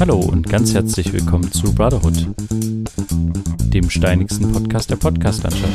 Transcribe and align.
Hallo 0.00 0.18
und 0.18 0.48
ganz 0.48 0.72
herzlich 0.72 1.12
willkommen 1.12 1.52
zu 1.52 1.74
Brotherhood, 1.74 2.26
dem 3.70 3.90
steinigsten 3.90 4.50
Podcast 4.50 4.90
der 4.90 4.96
Podcastlandschaft. 4.96 5.70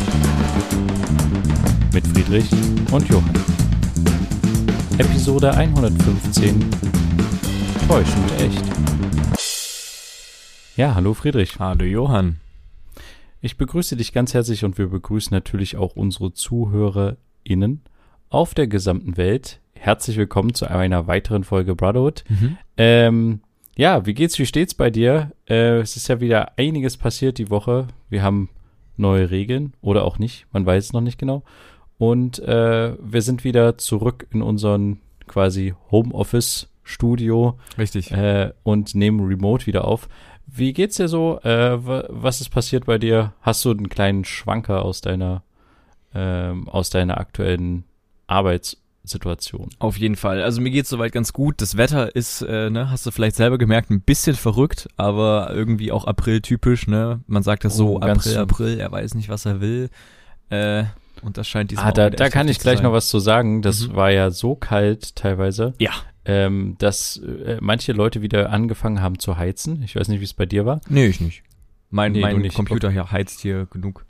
Mit 1.93 2.07
Friedrich 2.07 2.49
und 2.91 3.07
Johann. 3.07 3.35
Episode 4.97 5.53
115 5.53 6.59
Täuschend 7.87 8.41
echt. 8.41 8.63
Ja, 10.75 10.95
hallo 10.95 11.13
Friedrich. 11.13 11.59
Hallo 11.59 11.85
Johann. 11.85 12.37
Ich 13.41 13.57
begrüße 13.57 13.95
dich 13.95 14.11
ganz 14.11 14.33
herzlich 14.33 14.65
und 14.65 14.79
wir 14.79 14.87
begrüßen 14.87 15.35
natürlich 15.35 15.77
auch 15.77 15.95
unsere 15.95 16.33
ZuhörerInnen 16.33 17.83
auf 18.29 18.55
der 18.55 18.65
gesamten 18.65 19.17
Welt. 19.17 19.59
Herzlich 19.75 20.17
willkommen 20.17 20.55
zu 20.55 20.67
einer 20.67 21.05
weiteren 21.05 21.43
Folge 21.43 21.75
Brotherhood. 21.75 22.23
Mhm. 22.27 22.57
Ähm, 22.77 23.41
ja, 23.75 24.05
wie 24.05 24.13
geht's, 24.13 24.39
wie 24.39 24.45
steht's 24.45 24.73
bei 24.73 24.89
dir? 24.89 25.31
Äh, 25.49 25.79
es 25.79 25.95
ist 25.97 26.07
ja 26.07 26.19
wieder 26.21 26.57
einiges 26.57 26.97
passiert 26.97 27.37
die 27.37 27.49
Woche. 27.49 27.87
Wir 28.09 28.23
haben 28.23 28.49
neue 28.97 29.29
Regeln 29.31 29.73
oder 29.81 30.05
auch 30.05 30.17
nicht, 30.19 30.47
man 30.51 30.65
weiß 30.65 30.85
es 30.85 30.93
noch 30.93 31.01
nicht 31.01 31.19
genau. 31.19 31.43
Und 31.97 32.39
äh, 32.39 32.93
wir 33.01 33.21
sind 33.21 33.43
wieder 33.43 33.77
zurück 33.77 34.27
in 34.31 34.41
unseren 34.41 34.99
quasi 35.27 35.73
Homeoffice-Studio 35.91 37.57
Richtig. 37.77 38.11
äh, 38.11 38.51
und 38.63 38.95
nehmen 38.95 39.25
Remote 39.25 39.65
wieder 39.65 39.85
auf. 39.85 40.07
Wie 40.47 40.73
geht's 40.73 40.97
dir 40.97 41.07
so? 41.07 41.39
Äh, 41.43 41.85
wa- 41.85 42.05
was 42.09 42.41
ist 42.41 42.49
passiert 42.49 42.85
bei 42.85 42.97
dir? 42.97 43.33
Hast 43.41 43.63
du 43.65 43.71
einen 43.71 43.89
kleinen 43.89 44.25
Schwanker 44.25 44.83
aus 44.85 45.01
deiner 45.01 45.43
ähm, 46.13 46.69
aus 46.69 46.89
deiner 46.89 47.17
aktuellen 47.19 47.83
Arbeitssituation? 49.05 49.69
Auf 49.79 49.97
jeden 49.97 50.15
Fall. 50.15 50.41
Also 50.41 50.61
mir 50.61 50.71
geht's 50.71 50.89
soweit 50.89 51.11
ganz 51.11 51.31
gut. 51.33 51.61
Das 51.61 51.77
Wetter 51.77 52.15
ist, 52.15 52.41
äh, 52.41 52.69
ne, 52.69 52.89
hast 52.89 53.05
du 53.05 53.11
vielleicht 53.11 53.35
selber 53.35 53.57
gemerkt, 53.57 53.89
ein 53.91 54.01
bisschen 54.01 54.35
verrückt, 54.35 54.87
aber 54.97 55.51
irgendwie 55.53 55.91
auch 55.91 56.05
April-typisch, 56.05 56.87
ne? 56.87 57.21
Man 57.27 57.43
sagt 57.43 57.63
das 57.65 57.75
so, 57.77 57.95
Oh, 57.95 57.99
ganz 57.99 58.19
April, 58.25 58.33
so. 58.33 58.39
April, 58.39 58.79
er 58.79 58.91
weiß 58.91 59.13
nicht, 59.15 59.29
was 59.29 59.45
er 59.45 59.61
will. 59.61 59.89
Äh, 60.49 60.83
und 61.21 61.37
das 61.37 61.47
scheint 61.47 61.71
diesmal 61.71 61.87
Ah, 61.89 61.91
da, 61.91 62.09
da 62.09 62.29
kann 62.29 62.47
ich 62.47 62.59
gleich 62.59 62.77
zu 62.77 62.83
noch 62.83 62.89
sein. 62.89 62.95
was 62.97 63.07
zu 63.09 63.19
sagen. 63.19 63.61
Das 63.61 63.87
Mhm. 63.87 63.95
war 63.95 64.11
ja 64.11 64.31
so 64.31 64.55
kalt 64.55 65.15
teilweise, 65.15 65.73
Ja. 65.79 65.91
ähm, 66.25 66.75
dass 66.79 67.17
äh, 67.17 67.57
manche 67.61 67.93
Leute 67.93 68.21
wieder 68.21 68.49
angefangen 68.51 69.01
haben 69.01 69.19
zu 69.19 69.37
heizen. 69.37 69.81
Ich 69.83 69.95
weiß 69.95 70.07
nicht, 70.09 70.19
wie 70.19 70.25
es 70.25 70.33
bei 70.33 70.45
dir 70.45 70.65
war. 70.65 70.81
Nee, 70.89 71.05
ich 71.07 71.21
nicht. 71.21 71.43
Mein, 71.89 72.11
Nee, 72.11 72.21
mein. 72.21 72.49
Computer 72.49 72.89
hier 72.91 73.11
heizt 73.11 73.39
hier 73.41 73.67
genug. 73.67 74.05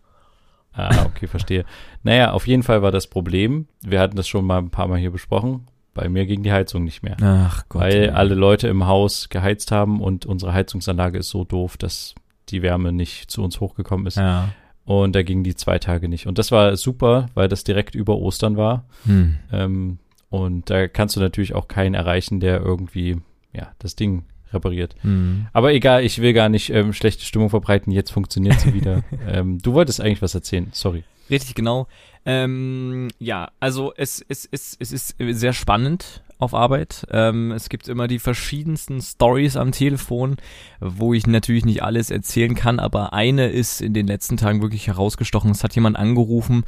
Ah, 0.76 1.06
okay, 1.06 1.28
verstehe. 1.28 1.66
Naja, 2.04 2.32
auf 2.32 2.48
jeden 2.48 2.64
Fall 2.64 2.82
war 2.82 2.92
das 2.92 3.08
Problem. 3.08 3.68
Wir 3.82 4.00
hatten 4.00 4.16
das 4.16 4.28
schon 4.28 4.46
mal 4.46 4.60
ein 4.60 4.70
paar 4.70 4.88
Mal 4.88 5.00
hier 5.00 5.12
besprochen. 5.12 5.68
Bei 5.94 6.10
mir 6.10 6.26
ging 6.26 6.44
die 6.44 6.52
Heizung 6.52 6.84
nicht 6.84 7.04
mehr. 7.04 7.16
Ach 7.22 7.64
Gott. 7.70 7.82
weil 7.82 7.94
ey. 7.94 8.10
alle 8.10 8.36
Leute 8.36 8.68
im 8.68 8.86
Haus 8.86 9.30
geheizt 9.30 9.72
haben 9.72 10.02
und 10.02 10.26
unsere 10.26 10.54
Heizungsanlage 10.54 11.20
ist 11.20 11.30
so 11.30 11.46
doof, 11.46 11.78
dass 11.78 12.14
die 12.50 12.62
Wärme 12.62 12.92
nicht 12.92 13.32
zu 13.32 13.42
uns 13.42 13.60
hochgekommen 13.62 14.06
ist. 14.06 14.18
Ja. 14.18 14.50
Und 14.84 15.16
da 15.16 15.24
gingen 15.24 15.44
die 15.44 15.56
zwei 15.56 15.80
Tage 15.80 16.10
nicht. 16.10 16.28
Und 16.28 16.38
das 16.38 16.52
war 16.52 16.76
super, 16.76 17.28
weil 17.34 17.48
das 17.48 17.64
direkt 17.64 17.96
über 17.96 18.18
Ostern 18.18 18.58
war. 18.58 18.86
Hm. 19.06 19.38
Ähm, 19.52 20.00
und 20.30 20.70
da 20.70 20.88
kannst 20.88 21.16
du 21.16 21.22
natürlich 21.22 21.56
auch 21.56 21.68
keinen 21.68 21.96
erreichen, 21.96 22.40
der 22.40 22.60
irgendwie, 22.60 23.18
ja, 23.54 23.72
das 23.80 23.96
Ding 23.96 24.26
repariert. 24.56 24.96
Hm. 25.02 25.48
Aber 25.54 25.74
egal, 25.74 26.04
ich 26.04 26.22
will 26.22 26.34
gar 26.34 26.50
nicht 26.50 26.70
ähm, 26.72 26.94
schlechte 26.94 27.24
Stimmung 27.26 27.50
verbreiten. 27.50 27.92
Jetzt 27.92 28.12
funktioniert 28.12 28.60
sie 28.60 28.74
wieder. 28.74 29.04
ähm, 29.28 29.60
du 29.60 29.74
wolltest 29.74 30.02
eigentlich 30.02 30.22
was 30.22 30.34
erzählen. 30.34 30.70
Sorry. 30.72 31.04
Richtig, 31.30 31.56
genau. 31.56 31.88
Ähm, 32.26 33.10
ja, 33.20 33.50
also 33.60 33.94
es, 33.96 34.24
es, 34.28 34.48
es, 34.52 34.76
es 34.80 34.92
ist 34.92 35.16
sehr 35.20 35.54
spannend 35.54 36.24
auf 36.38 36.54
Arbeit. 36.54 37.06
Ähm, 37.12 37.52
es 37.52 37.70
gibt 37.70 37.88
immer 37.88 38.08
die 38.08 38.20
verschiedensten 38.20 39.02
Stories 39.02 39.58
am 39.58 39.72
Telefon, 39.72 40.38
wo 40.80 41.14
ich 41.14 41.28
natürlich 41.28 41.66
nicht 41.66 41.84
alles 41.84 42.12
erzählen 42.12 42.56
kann, 42.56 42.80
aber 42.80 43.14
eine 43.14 43.48
ist 43.48 43.82
in 43.82 43.94
den 43.94 44.08
letzten 44.08 44.38
Tagen 44.38 44.62
wirklich 44.62 44.88
herausgestochen. 44.88 45.52
Es 45.52 45.64
hat 45.64 45.76
jemand 45.76 45.98
angerufen, 45.98 46.64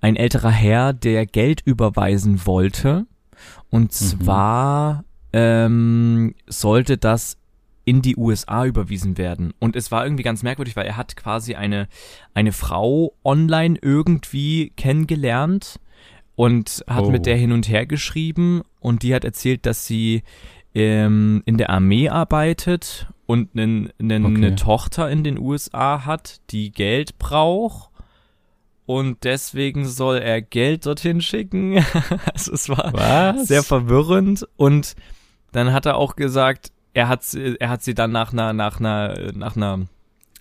ein 0.00 0.16
älterer 0.16 0.50
Herr, 0.50 0.92
der 0.92 1.26
Geld 1.26 1.60
überweisen 1.64 2.46
wollte. 2.46 3.06
Und 3.70 3.92
zwar 3.92 5.04
ähm, 5.36 6.36
sollte 6.46 6.96
das 6.96 7.36
in 7.84 8.02
die 8.02 8.16
USA 8.16 8.64
überwiesen 8.64 9.18
werden. 9.18 9.52
Und 9.58 9.74
es 9.74 9.90
war 9.90 10.04
irgendwie 10.06 10.22
ganz 10.22 10.44
merkwürdig, 10.44 10.76
weil 10.76 10.86
er 10.86 10.96
hat 10.96 11.16
quasi 11.16 11.56
eine, 11.56 11.88
eine 12.34 12.52
Frau 12.52 13.14
online 13.24 13.76
irgendwie 13.82 14.72
kennengelernt 14.76 15.80
und 16.36 16.84
hat 16.88 17.04
Oh. 17.06 17.10
mit 17.10 17.26
der 17.26 17.36
hin 17.36 17.50
und 17.50 17.68
her 17.68 17.84
geschrieben 17.84 18.62
und 18.78 19.02
die 19.02 19.12
hat 19.14 19.24
erzählt, 19.24 19.66
dass 19.66 19.86
sie 19.86 20.22
ähm, 20.72 21.42
in 21.46 21.58
der 21.58 21.70
Armee 21.70 22.08
arbeitet 22.08 23.08
und 23.26 23.54
nen, 23.56 23.90
nen, 23.98 24.24
Okay. 24.24 24.36
eine 24.36 24.54
Tochter 24.54 25.10
in 25.10 25.24
den 25.24 25.36
USA 25.38 26.04
hat, 26.06 26.40
die 26.50 26.70
Geld 26.70 27.18
braucht. 27.18 27.90
Und 28.86 29.24
deswegen 29.24 29.86
soll 29.86 30.18
er 30.18 30.42
Geld 30.42 30.86
dorthin 30.86 31.20
schicken. 31.22 31.78
also 32.32 32.52
es 32.52 32.68
war 32.68 32.92
Was? 32.92 33.48
sehr 33.48 33.62
verwirrend 33.62 34.46
und 34.56 34.94
dann 35.54 35.72
hat 35.72 35.86
er 35.86 35.96
auch 35.96 36.16
gesagt, 36.16 36.70
er 36.92 37.08
hat 37.08 37.22
sie- 37.24 37.56
er 37.58 37.68
hat 37.70 37.82
sie 37.82 37.94
dann 37.94 38.12
nach 38.12 38.32
einer 38.32 38.52
nach 38.52 38.78
einer 38.80 39.32
nach 39.34 39.56
einer 39.56 39.86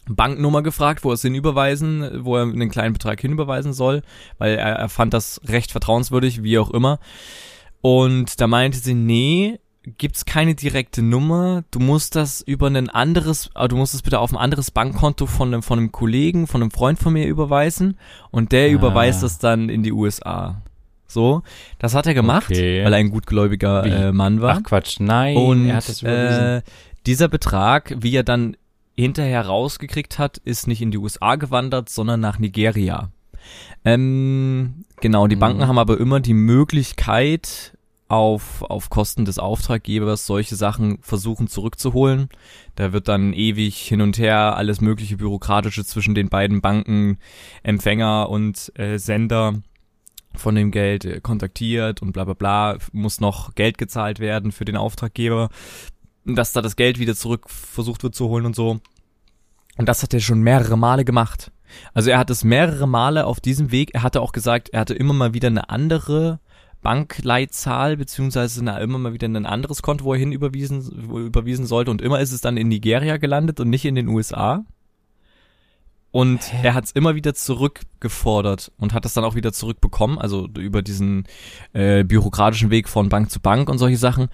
Banknummer 0.09 0.61
gefragt, 0.61 1.03
wo 1.05 1.11
er 1.11 1.13
es 1.13 1.21
hinüberweisen, 1.21 2.25
wo 2.25 2.35
er 2.35 2.43
einen 2.43 2.69
kleinen 2.69 2.91
Betrag 2.93 3.21
hinüberweisen 3.21 3.71
soll, 3.71 4.01
weil 4.37 4.55
er, 4.55 4.73
er 4.75 4.89
fand 4.89 5.13
das 5.13 5.39
recht 5.47 5.71
vertrauenswürdig, 5.71 6.43
wie 6.43 6.59
auch 6.59 6.71
immer. 6.71 6.99
Und 7.81 8.39
da 8.41 8.47
meinte 8.47 8.77
sie, 8.79 8.93
nee, 8.93 9.59
gibt's 9.97 10.25
keine 10.25 10.55
direkte 10.55 11.01
Nummer, 11.01 11.63
du 11.71 11.79
musst 11.79 12.15
das 12.15 12.41
über 12.41 12.67
ein 12.67 12.89
anderes, 12.89 13.49
äh, 13.55 13.67
du 13.67 13.75
musst 13.75 13.93
es 13.93 14.01
bitte 14.01 14.19
auf 14.19 14.31
ein 14.31 14.37
anderes 14.37 14.71
Bankkonto 14.71 15.25
von 15.25 15.49
einem, 15.53 15.63
von 15.63 15.79
einem 15.79 15.91
Kollegen, 15.91 16.47
von 16.47 16.61
einem 16.61 16.71
Freund 16.71 16.99
von 16.99 17.13
mir 17.13 17.27
überweisen 17.27 17.97
und 18.31 18.51
der 18.51 18.67
Ah. 18.67 18.71
überweist 18.71 19.23
das 19.23 19.39
dann 19.39 19.69
in 19.69 19.83
die 19.83 19.91
USA. 19.93 20.61
So, 21.13 21.43
das 21.79 21.93
hat 21.95 22.07
er 22.07 22.13
gemacht, 22.13 22.47
Okay. 22.51 22.83
weil 22.83 22.93
er 22.93 22.99
ein 22.99 23.09
gutgläubiger 23.11 23.85
äh, 23.85 24.11
Mann 24.11 24.41
war. 24.41 24.57
Ach 24.57 24.63
Quatsch, 24.63 24.99
nein. 24.99 25.37
und 25.37 25.67
er 25.69 25.75
hat 25.77 25.89
überwiesen. 26.01 26.43
äh, 26.43 26.61
dieser 27.05 27.27
Betrag, 27.27 27.95
wie 27.99 28.15
er 28.15 28.23
dann 28.23 28.57
hinterher 28.95 29.45
rausgekriegt 29.45 30.19
hat, 30.19 30.37
ist 30.37 30.67
nicht 30.67 30.81
in 30.81 30.91
die 30.91 30.97
USA 30.97 31.35
gewandert, 31.35 31.89
sondern 31.89 32.19
nach 32.19 32.39
Nigeria. 32.39 33.09
Ähm, 33.85 34.85
genau, 35.01 35.27
die 35.27 35.35
Mhm. 35.35 35.39
Banken 35.41 35.67
haben 35.67 35.77
aber 35.77 35.99
immer 35.99 36.19
die 36.19 36.33
Möglichkeit, 36.33 37.73
auf, 38.09 38.61
auf 38.61 38.89
Kosten 38.91 39.25
des 39.25 39.39
Auftraggebers 39.39 40.27
solche 40.27 40.55
Sachen 40.55 40.99
versuchen 41.01 41.47
zurückzuholen. 41.47 42.29
Da 42.75 42.93
wird 42.93 43.07
dann 43.07 43.33
ewig 43.33 43.77
hin 43.79 44.01
und 44.01 44.19
her 44.19 44.55
alles 44.55 44.81
mögliche 44.81 45.17
Bürokratische 45.17 45.83
zwischen 45.83 46.13
den 46.13 46.29
beiden 46.29 46.61
Banken, 46.61 47.17
Empfänger 47.63 48.29
und 48.29 48.71
äh, 48.77 48.99
Sender 48.99 49.55
von 50.35 50.55
dem 50.55 50.71
Geld 50.71 51.05
äh, 51.05 51.21
kontaktiert 51.21 52.01
und 52.01 52.11
bla 52.11 52.23
bla 52.25 52.33
bla, 52.33 52.77
muss 52.91 53.19
noch 53.19 53.55
Geld 53.55 53.77
gezahlt 53.77 54.19
werden 54.19 54.51
für 54.51 54.65
den 54.65 54.77
Auftraggeber, 54.77 55.49
dass 56.25 56.53
da 56.53 56.61
das 56.61 56.75
Geld 56.75 56.99
wieder 56.99 57.15
zurück 57.15 57.49
versucht 57.49 58.03
wird 58.03 58.15
zu 58.15 58.29
holen 58.29 58.45
und 58.45 58.55
so. 58.55 58.79
Und 59.77 59.89
das 59.89 60.03
hat 60.03 60.13
er 60.13 60.19
schon 60.19 60.41
mehrere 60.41 60.77
Male 60.77 61.05
gemacht. 61.05 61.51
Also 61.93 62.11
er 62.11 62.19
hat 62.19 62.29
es 62.29 62.43
mehrere 62.43 62.87
Male 62.87 63.25
auf 63.25 63.39
diesem 63.39 63.71
Weg, 63.71 63.95
er 63.95 64.03
hatte 64.03 64.21
auch 64.21 64.31
gesagt, 64.31 64.69
er 64.69 64.81
hatte 64.81 64.93
immer 64.93 65.13
mal 65.13 65.33
wieder 65.33 65.47
eine 65.47 65.69
andere 65.69 66.39
Bankleitzahl, 66.83 67.97
beziehungsweise 67.97 68.61
eine, 68.61 68.79
immer 68.81 68.99
mal 68.99 69.13
wieder 69.13 69.27
ein 69.27 69.45
anderes 69.45 69.81
Konto, 69.81 70.05
wo 70.05 70.13
er 70.13 70.19
hin 70.19 70.31
überwiesen, 70.31 71.09
er 71.09 71.17
überwiesen 71.17 71.65
sollte 71.65 71.89
und 71.89 72.01
immer 72.01 72.19
ist 72.19 72.31
es 72.31 72.41
dann 72.41 72.57
in 72.57 72.67
Nigeria 72.67 73.17
gelandet 73.17 73.59
und 73.59 73.69
nicht 73.69 73.85
in 73.85 73.95
den 73.95 74.09
USA. 74.09 74.65
Und 76.13 76.39
er 76.61 76.75
hat 76.75 76.85
es 76.85 76.91
immer 76.91 77.15
wieder 77.15 77.33
zurückgefordert 77.33 78.71
und 78.77 78.93
hat 78.93 79.03
es 79.03 79.13
dann 79.13 79.23
auch 79.23 79.33
wieder 79.33 79.51
zurückbekommen, 79.51 80.19
also 80.19 80.47
über 80.57 80.83
diesen 80.83 81.25
äh, 81.73 82.03
bürokratischen 82.03 82.69
Weg 82.69 82.87
von 82.87 83.09
Bank 83.09 83.31
zu 83.31 83.39
Bank 83.39 83.67
und 83.67 83.79
solche 83.79 83.97
Sachen. 83.97 84.27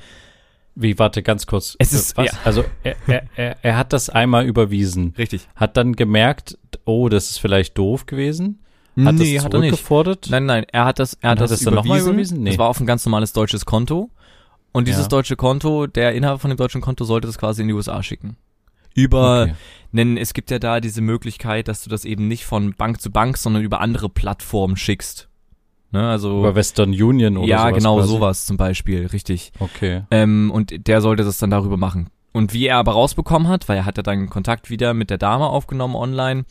Wie, 0.75 0.99
warte, 0.99 1.23
ganz 1.23 1.47
kurz. 1.47 1.77
Es 1.79 1.93
ist- 1.93 2.17
was? 2.17 2.25
ja. 2.25 2.31
Also, 2.43 2.65
er, 2.83 2.95
er, 3.07 3.23
er, 3.37 3.57
er 3.63 3.77
hat 3.77 3.93
das 3.93 4.09
einmal 4.09 4.45
überwiesen. 4.45 5.13
Richtig. 5.17 5.47
Hat 5.55 5.77
dann 5.77 5.95
gemerkt, 5.95 6.57
oh, 6.83 7.07
das 7.07 7.29
ist 7.31 7.37
vielleicht 7.39 7.77
doof 7.77 8.05
gewesen. 8.05 8.59
Hat 9.01 9.15
nee, 9.15 9.35
das 9.35 9.45
hat 9.45 9.53
er 9.53 9.59
nicht. 9.61 9.89
Nein, 10.29 10.45
nein, 10.45 10.65
er 10.73 10.83
hat 10.83 10.99
das, 10.99 11.17
er 11.21 11.29
hat 11.31 11.39
das 11.39 11.51
es 11.51 11.61
dann 11.61 11.73
nochmal 11.75 11.99
überwiesen. 11.99 12.11
überwiesen? 12.13 12.43
Nee. 12.43 12.49
Das 12.51 12.59
war 12.59 12.67
auf 12.67 12.79
ein 12.81 12.85
ganz 12.87 13.05
normales 13.05 13.31
deutsches 13.31 13.65
Konto. 13.65 14.09
Und 14.73 14.87
dieses 14.87 15.03
Ja. 15.03 15.07
deutsche 15.07 15.37
Konto, 15.37 15.87
der 15.87 16.13
Inhaber 16.13 16.39
von 16.39 16.49
dem 16.49 16.57
deutschen 16.57 16.81
Konto 16.81 17.05
sollte 17.05 17.25
das 17.27 17.37
quasi 17.37 17.61
in 17.61 17.69
die 17.69 17.73
USA 17.73 18.03
schicken. 18.03 18.35
Über, 18.95 19.43
Okay. 19.43 19.53
denn 19.91 20.17
es 20.17 20.33
gibt 20.33 20.51
ja 20.51 20.59
da 20.59 20.79
diese 20.79 21.01
Möglichkeit, 21.01 21.67
dass 21.67 21.83
du 21.83 21.89
das 21.89 22.05
eben 22.05 22.27
nicht 22.27 22.45
von 22.45 22.73
Bank 22.73 23.01
zu 23.01 23.11
Bank, 23.11 23.37
sondern 23.37 23.63
über 23.63 23.81
andere 23.81 24.09
Plattformen 24.09 24.75
schickst. 24.77 25.27
Ne, 25.91 26.07
also, 26.07 26.39
Über 26.39 26.53
Western 26.53 26.89
Union 26.89 27.37
oder 27.37 27.47
ja, 27.47 27.61
sowas 27.63 27.73
genau, 27.77 27.95
quasi. 27.97 28.07
sowas 28.09 28.45
zum 28.45 28.57
Beispiel, 28.57 29.07
richtig. 29.07 29.51
Okay. 29.59 30.03
Ähm, 30.11 30.51
und 30.53 30.87
der 30.87 31.01
sollte 31.01 31.23
das 31.23 31.39
dann 31.39 31.49
darüber 31.49 31.77
machen. 31.77 32.09
Und 32.31 32.53
wie 32.53 32.67
er 32.67 32.77
aber 32.77 32.91
rausbekommen 32.91 33.47
hat, 33.47 33.67
weil 33.67 33.77
er 33.77 33.85
hat 33.85 33.97
ja 33.97 34.03
dann 34.03 34.29
Kontakt 34.29 34.69
wieder 34.69 34.93
mit 34.93 35.09
der 35.09 35.17
Dame 35.17 35.47
aufgenommen 35.47 35.95
online, 35.95 36.45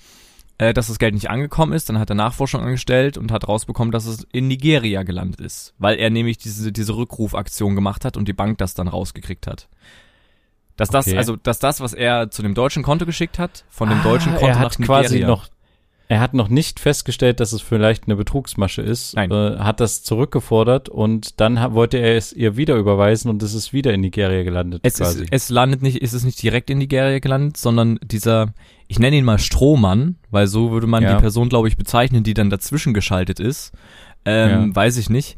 äh, 0.58 0.74
dass 0.74 0.88
das 0.88 0.98
Geld 0.98 1.14
nicht 1.14 1.30
angekommen 1.30 1.72
ist. 1.72 1.88
Dann 1.88 2.00
hat 2.00 2.10
er 2.10 2.16
Nachforschung 2.16 2.62
angestellt 2.62 3.16
und 3.16 3.30
hat 3.30 3.46
rausbekommen, 3.46 3.92
dass 3.92 4.06
es 4.06 4.26
in 4.32 4.48
Nigeria 4.48 5.04
gelandet 5.04 5.40
ist, 5.40 5.72
weil 5.78 5.98
er 5.98 6.10
nämlich 6.10 6.38
diese, 6.38 6.72
diese 6.72 6.96
Rückrufaktion 6.96 7.76
gemacht 7.76 8.04
hat 8.04 8.16
und 8.16 8.26
die 8.26 8.32
Bank 8.32 8.58
das 8.58 8.74
dann 8.74 8.88
rausgekriegt 8.88 9.46
hat. 9.46 9.68
Dass 10.78 10.88
das, 10.88 11.06
Okay. 11.08 11.18
also, 11.18 11.36
dass 11.36 11.58
das, 11.58 11.80
was 11.82 11.92
er 11.92 12.30
zu 12.30 12.40
dem 12.40 12.54
deutschen 12.54 12.82
Konto 12.82 13.04
geschickt 13.04 13.38
hat, 13.38 13.64
von 13.68 13.90
dem 13.90 13.98
Ah, 14.00 14.04
deutschen 14.04 14.32
Konto 14.32 14.46
er 14.46 14.58
hat 14.58 14.78
nach 14.80 14.86
quasi 14.86 15.16
Nigeria. 15.16 15.26
noch 15.28 15.48
er 16.10 16.20
hat 16.20 16.32
noch 16.32 16.48
nicht 16.48 16.80
festgestellt, 16.80 17.38
dass 17.38 17.52
es 17.52 17.60
vielleicht 17.60 18.04
eine 18.06 18.16
Betrugsmasche 18.16 18.80
ist, 18.80 19.14
Nein. 19.14 19.30
Äh, 19.30 19.58
hat 19.58 19.78
das 19.78 20.02
zurückgefordert 20.02 20.88
und 20.88 21.38
dann 21.38 21.60
ha- 21.60 21.74
wollte 21.74 21.98
er 21.98 22.16
es 22.16 22.32
ihr 22.32 22.56
wieder 22.56 22.76
überweisen 22.76 23.28
und 23.28 23.42
es 23.42 23.52
ist 23.52 23.74
wieder 23.74 23.92
in 23.92 24.00
Nigeria 24.00 24.42
gelandet 24.42 24.80
Es, 24.84 24.94
quasi. 24.94 25.24
ist, 25.24 25.28
es 25.32 25.48
landet 25.50 25.82
nicht, 25.82 26.00
ist 26.00 26.14
es 26.14 26.24
nicht 26.24 26.42
direkt 26.42 26.70
in 26.70 26.78
Nigeria 26.78 27.18
gelandet, 27.18 27.58
sondern 27.58 27.98
dieser, 28.02 28.54
ich 28.86 28.98
nenne 28.98 29.16
ihn 29.18 29.24
mal 29.26 29.38
Strohmann, 29.38 30.16
weil 30.30 30.46
so 30.46 30.70
würde 30.70 30.86
man 30.86 31.02
Ja. 31.02 31.16
die 31.16 31.20
Person, 31.20 31.50
glaube 31.50 31.68
ich, 31.68 31.76
bezeichnen, 31.76 32.22
die 32.24 32.32
dann 32.32 32.48
dazwischen 32.48 32.94
geschaltet 32.94 33.38
ist. 33.38 33.72
Ähm, 34.24 34.68
Ja. 34.70 34.76
Weiß 34.76 34.96
ich 34.96 35.10
nicht. 35.10 35.36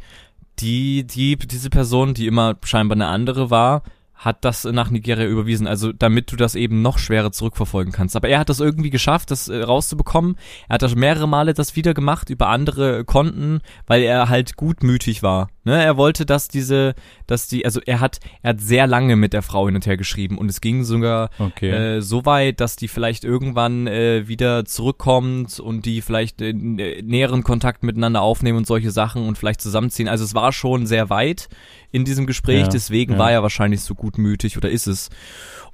Die, 0.61 1.05
die, 1.05 1.37
diese 1.37 1.71
Person, 1.71 2.15
die 2.15 2.29
immer 2.29 2.57
scheinbar 2.63 2.95
eine 2.97 3.07
andere 3.09 3.51
war, 3.51 3.83
hat 4.21 4.45
das 4.45 4.65
nach 4.65 4.91
Nigeria 4.91 5.27
überwiesen, 5.27 5.67
also 5.67 5.93
damit 5.93 6.31
du 6.31 6.37
das 6.37 6.55
eben 6.55 6.83
noch 6.83 6.99
schwerer 6.99 7.33
zurückverfolgen 7.33 7.91
kannst. 7.91 8.17
Aber 8.17 8.29
er 8.29 8.39
hat 8.39 8.51
das 8.51 8.61
irgendwie 8.61 8.91
geschafft, 8.91 9.31
das 9.31 9.49
äh, 9.49 9.63
rauszubekommen. 9.63 10.37
Er 10.69 10.75
hat 10.75 10.83
das 10.83 10.95
mehrere 10.95 11.27
Male 11.27 11.55
das 11.55 11.75
wieder 11.75 11.95
gemacht 11.95 12.29
über 12.29 12.49
andere 12.49 13.05
Konten, 13.07 13.61
weil 13.87 14.03
er 14.03 14.29
halt 14.29 14.57
gutmütig 14.57 15.23
war. 15.23 15.49
Ne? 15.65 15.83
Er 15.83 15.97
wollte, 15.97 16.25
dass 16.25 16.49
diese, 16.49 16.95
dass 17.27 17.47
die, 17.47 17.65
also 17.67 17.81
er 17.85 18.01
hat, 18.01 18.19
er 18.43 18.51
hat 18.51 18.61
sehr 18.61 18.87
lange 18.87 19.17
mit 19.17 19.33
der 19.35 19.43
Frau 19.43 19.67
hin 19.67 19.75
und 19.75 19.85
her 19.87 19.97
geschrieben 19.99 20.39
und 20.39 20.49
es 20.49 20.61
ging 20.63 20.85
sogar 20.85 21.29
okay. 21.39 21.71
äh, 21.97 22.01
so 22.01 22.25
weit, 22.25 22.61
dass 22.61 22.77
die 22.77 22.89
vielleicht 22.89 23.25
irgendwann 23.25 23.87
äh, 23.87 24.27
wieder 24.27 24.65
zurückkommt 24.65 25.61
und 25.61 25.85
die 25.85 26.01
vielleicht 26.01 26.41
äh, 26.41 26.51
nä- 26.53 27.03
näheren 27.03 27.43
Kontakt 27.43 27.83
miteinander 27.83 28.23
aufnehmen 28.23 28.59
und 28.59 28.67
solche 28.67 28.91
Sachen 28.91 29.27
und 29.29 29.37
vielleicht 29.37 29.61
zusammenziehen. 29.61 30.09
Also 30.09 30.25
es 30.25 30.35
war 30.35 30.53
schon 30.53 30.87
sehr 30.87 31.11
weit 31.11 31.49
in 31.93 32.05
diesem 32.05 32.27
Gespräch, 32.27 32.63
Ja, 32.63 32.69
deswegen 32.69 33.13
ja. 33.15 33.19
war 33.19 33.31
er 33.33 33.43
wahrscheinlich 33.43 33.83
so 33.83 33.95
gutmütig 33.95 34.57
oder 34.57 34.71
ist 34.71 34.87
es. 34.87 35.11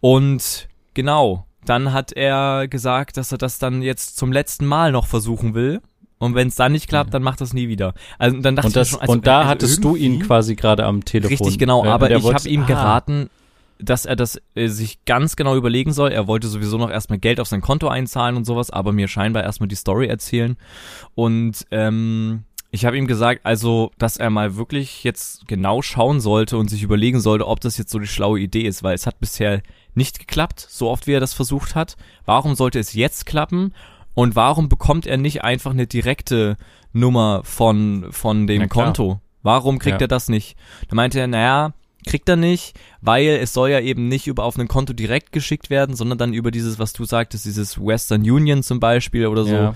Und 0.00 0.68
genau, 0.94 1.46
dann 1.64 1.92
hat 1.92 2.12
er 2.12 2.68
gesagt, 2.68 3.16
dass 3.16 3.32
er 3.32 3.38
das 3.38 3.58
dann 3.58 3.82
jetzt 3.82 4.16
zum 4.16 4.32
letzten 4.32 4.66
Mal 4.66 4.92
noch 4.92 5.06
versuchen 5.06 5.54
will. 5.54 5.80
Und 6.18 6.34
wenn 6.34 6.48
es 6.48 6.54
dann 6.54 6.72
nicht 6.72 6.88
klappt, 6.88 7.12
dann 7.12 7.22
macht 7.22 7.40
das 7.40 7.52
nie 7.52 7.68
wieder. 7.68 7.92
Also 8.18 8.38
dann 8.40 8.56
dachte 8.56 8.68
und 8.68 8.76
das, 8.76 8.88
ich 8.88 8.92
schon, 8.92 9.00
also, 9.00 9.12
und 9.12 9.26
da 9.26 9.38
also 9.40 9.50
hattest 9.50 9.84
du 9.84 9.96
ihn 9.96 10.20
quasi 10.20 10.54
gerade 10.54 10.84
am 10.84 11.04
Telefon. 11.04 11.36
Richtig, 11.36 11.58
genau. 11.58 11.84
Äh, 11.84 11.88
aber 11.88 12.10
ich 12.10 12.24
habe 12.24 12.48
ihm 12.48 12.62
Ah, 12.62 12.66
geraten, 12.66 13.30
dass 13.78 14.06
er 14.06 14.16
das 14.16 14.40
äh, 14.54 14.68
sich 14.68 15.04
ganz 15.04 15.36
genau 15.36 15.56
überlegen 15.56 15.92
soll. 15.92 16.12
Er 16.12 16.26
wollte 16.26 16.48
sowieso 16.48 16.78
noch 16.78 16.90
erstmal 16.90 17.18
Geld 17.18 17.38
auf 17.38 17.48
sein 17.48 17.60
Konto 17.60 17.88
einzahlen 17.88 18.36
und 18.36 18.44
sowas, 18.46 18.70
aber 18.70 18.92
mir 18.92 19.08
scheinbar 19.08 19.42
erstmal 19.42 19.68
die 19.68 19.74
Story 19.76 20.06
erzählen. 20.06 20.56
Und 21.14 21.66
ähm, 21.70 22.44
ich 22.70 22.84
habe 22.84 22.96
ihm 22.96 23.06
gesagt, 23.06 23.40
also, 23.44 23.90
dass 23.98 24.16
er 24.16 24.30
mal 24.30 24.56
wirklich 24.56 25.04
jetzt 25.04 25.46
genau 25.46 25.82
schauen 25.82 26.20
sollte 26.20 26.56
und 26.56 26.68
sich 26.68 26.82
überlegen 26.82 27.20
sollte, 27.20 27.46
ob 27.46 27.60
das 27.60 27.76
jetzt 27.78 27.90
so 27.90 27.98
die 27.98 28.06
schlaue 28.06 28.40
Idee 28.40 28.62
ist, 28.62 28.82
weil 28.82 28.94
es 28.94 29.06
hat 29.06 29.20
bisher 29.20 29.62
nicht 29.94 30.18
geklappt, 30.18 30.66
so 30.68 30.90
oft 30.90 31.06
wie 31.06 31.12
er 31.12 31.20
das 31.20 31.34
versucht 31.34 31.74
hat. 31.74 31.96
Warum 32.24 32.54
sollte 32.54 32.78
es 32.78 32.92
jetzt 32.94 33.26
klappen? 33.26 33.72
Und 34.16 34.34
warum 34.34 34.70
bekommt 34.70 35.06
er 35.06 35.18
nicht 35.18 35.44
einfach 35.44 35.72
eine 35.72 35.86
direkte 35.86 36.56
Nummer 36.94 37.42
von, 37.44 38.06
von 38.12 38.46
dem. 38.46 38.66
Konto? 38.70 39.20
Warum 39.42 39.78
kriegt 39.78 40.00
Ja. 40.00 40.06
er 40.06 40.08
das 40.08 40.30
nicht? 40.30 40.56
Da 40.88 40.96
meinte 40.96 41.20
er, 41.20 41.26
naja, 41.26 41.74
kriegt 42.06 42.26
er 42.26 42.36
nicht, 42.36 42.78
weil 43.02 43.26
es 43.26 43.52
soll 43.52 43.68
ja 43.68 43.78
eben 43.78 44.08
nicht 44.08 44.26
über 44.26 44.44
auf 44.44 44.58
ein 44.58 44.68
Konto 44.68 44.94
direkt 44.94 45.32
geschickt 45.32 45.68
werden, 45.68 45.94
sondern 45.94 46.16
dann 46.16 46.32
über 46.32 46.50
dieses, 46.50 46.78
was 46.78 46.94
du 46.94 47.04
sagtest, 47.04 47.44
dieses 47.44 47.78
Western 47.78 48.22
Union 48.22 48.62
zum 48.62 48.80
Beispiel 48.80 49.26
oder 49.26 49.44
so. 49.44 49.54
Ja. 49.54 49.74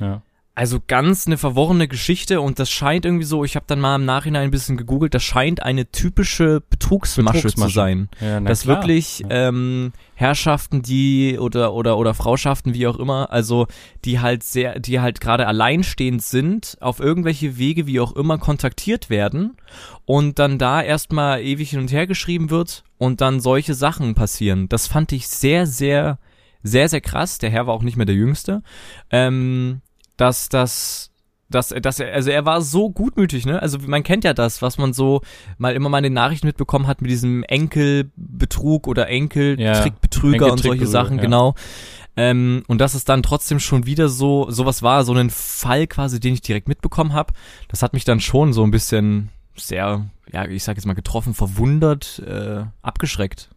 ja. 0.00 0.22
Also 0.54 0.80
ganz 0.86 1.26
eine 1.26 1.38
verworrene 1.38 1.88
Geschichte 1.88 2.42
und 2.42 2.58
das 2.58 2.70
scheint 2.70 3.06
irgendwie 3.06 3.24
so, 3.24 3.42
ich 3.42 3.56
habe 3.56 3.64
dann 3.66 3.80
mal 3.80 3.96
im 3.96 4.04
Nachhinein 4.04 4.42
ein 4.42 4.50
bisschen 4.50 4.76
gegoogelt, 4.76 5.14
das 5.14 5.22
scheint 5.22 5.62
eine 5.62 5.90
typische 5.90 6.60
Betrugsmasche, 6.68 7.38
zu 7.38 7.42
Betrugsmasche. 7.44 7.74
sein. 7.74 8.08
ja 8.20 8.38
dass 8.40 8.62
klar. 8.62 8.76
wirklich 8.76 9.20
Ja. 9.20 9.48
ähm, 9.48 9.92
Herrschaften, 10.14 10.82
die 10.82 11.38
oder 11.38 11.72
oder 11.72 11.96
oder 11.96 12.12
Frauschaften, 12.12 12.74
wie 12.74 12.86
auch 12.86 12.98
immer, 12.98 13.32
also 13.32 13.66
die 14.04 14.20
halt 14.20 14.42
sehr, 14.42 14.78
die 14.78 15.00
halt 15.00 15.22
gerade 15.22 15.46
alleinstehend 15.46 16.22
sind, 16.22 16.76
auf 16.82 17.00
irgendwelche 17.00 17.56
Wege, 17.56 17.86
wie 17.86 17.98
auch 18.00 18.12
immer, 18.12 18.36
kontaktiert 18.36 19.08
werden 19.08 19.56
und 20.04 20.38
dann 20.38 20.58
da 20.58 20.82
erstmal 20.82 21.40
ewig 21.40 21.70
hin 21.70 21.80
und 21.80 21.90
her 21.92 22.06
geschrieben 22.06 22.50
wird 22.50 22.84
und 22.98 23.22
dann 23.22 23.40
solche 23.40 23.72
Sachen 23.72 24.14
passieren. 24.14 24.68
Das 24.68 24.86
fand 24.86 25.12
ich 25.12 25.28
sehr, 25.28 25.66
sehr, 25.66 26.18
sehr, 26.62 26.90
sehr 26.90 27.00
krass. 27.00 27.38
Der 27.38 27.48
Herr 27.48 27.66
war 27.66 27.72
auch 27.74 27.82
nicht 27.82 27.96
mehr 27.96 28.06
der 28.06 28.14
Jüngste. 28.16 28.62
Ähm, 29.10 29.80
dass 30.16 30.48
das 30.48 31.12
dass, 31.52 31.68
dass 31.68 32.00
er, 32.00 32.14
also 32.14 32.30
er 32.30 32.44
war 32.44 32.62
so 32.62 32.90
gutmütig, 32.90 33.46
ne? 33.46 33.60
Also 33.60 33.78
man 33.78 34.02
kennt 34.02 34.24
ja 34.24 34.34
das, 34.34 34.62
was 34.62 34.78
man 34.78 34.92
so 34.92 35.20
mal 35.58 35.74
immer 35.74 35.88
mal 35.88 35.98
in 35.98 36.04
den 36.04 36.12
Nachrichten 36.14 36.46
mitbekommen 36.46 36.86
hat 36.86 37.02
mit 37.02 37.10
diesem 37.10 37.42
Enkelbetrug 37.44 38.88
oder 38.88 39.08
Enkeltrickbetrüger 39.08 40.46
Ja, 40.46 40.52
und 40.52 40.62
solche 40.62 40.86
Sachen, 40.86 41.16
ja. 41.16 41.22
genau. 41.22 41.54
Ähm, 42.16 42.62
und 42.66 42.80
dass 42.80 42.94
es 42.94 43.04
dann 43.04 43.22
trotzdem 43.22 43.58
schon 43.58 43.86
wieder 43.86 44.08
so, 44.08 44.50
sowas 44.50 44.82
war, 44.82 45.04
so 45.04 45.14
ein 45.14 45.30
Fall 45.30 45.86
quasi, 45.86 46.20
den 46.20 46.34
ich 46.34 46.42
direkt 46.42 46.68
mitbekommen 46.68 47.12
habe. 47.12 47.32
Das 47.68 47.82
hat 47.82 47.94
mich 47.94 48.04
dann 48.04 48.20
schon 48.20 48.52
so 48.52 48.64
ein 48.64 48.70
bisschen 48.70 49.30
sehr, 49.56 50.06
ja, 50.30 50.46
ich 50.46 50.64
sag 50.64 50.76
jetzt 50.76 50.86
mal 50.86 50.94
getroffen, 50.94 51.34
verwundert, 51.34 52.18
äh, 52.26 52.64
abgeschreckt. 52.82 53.50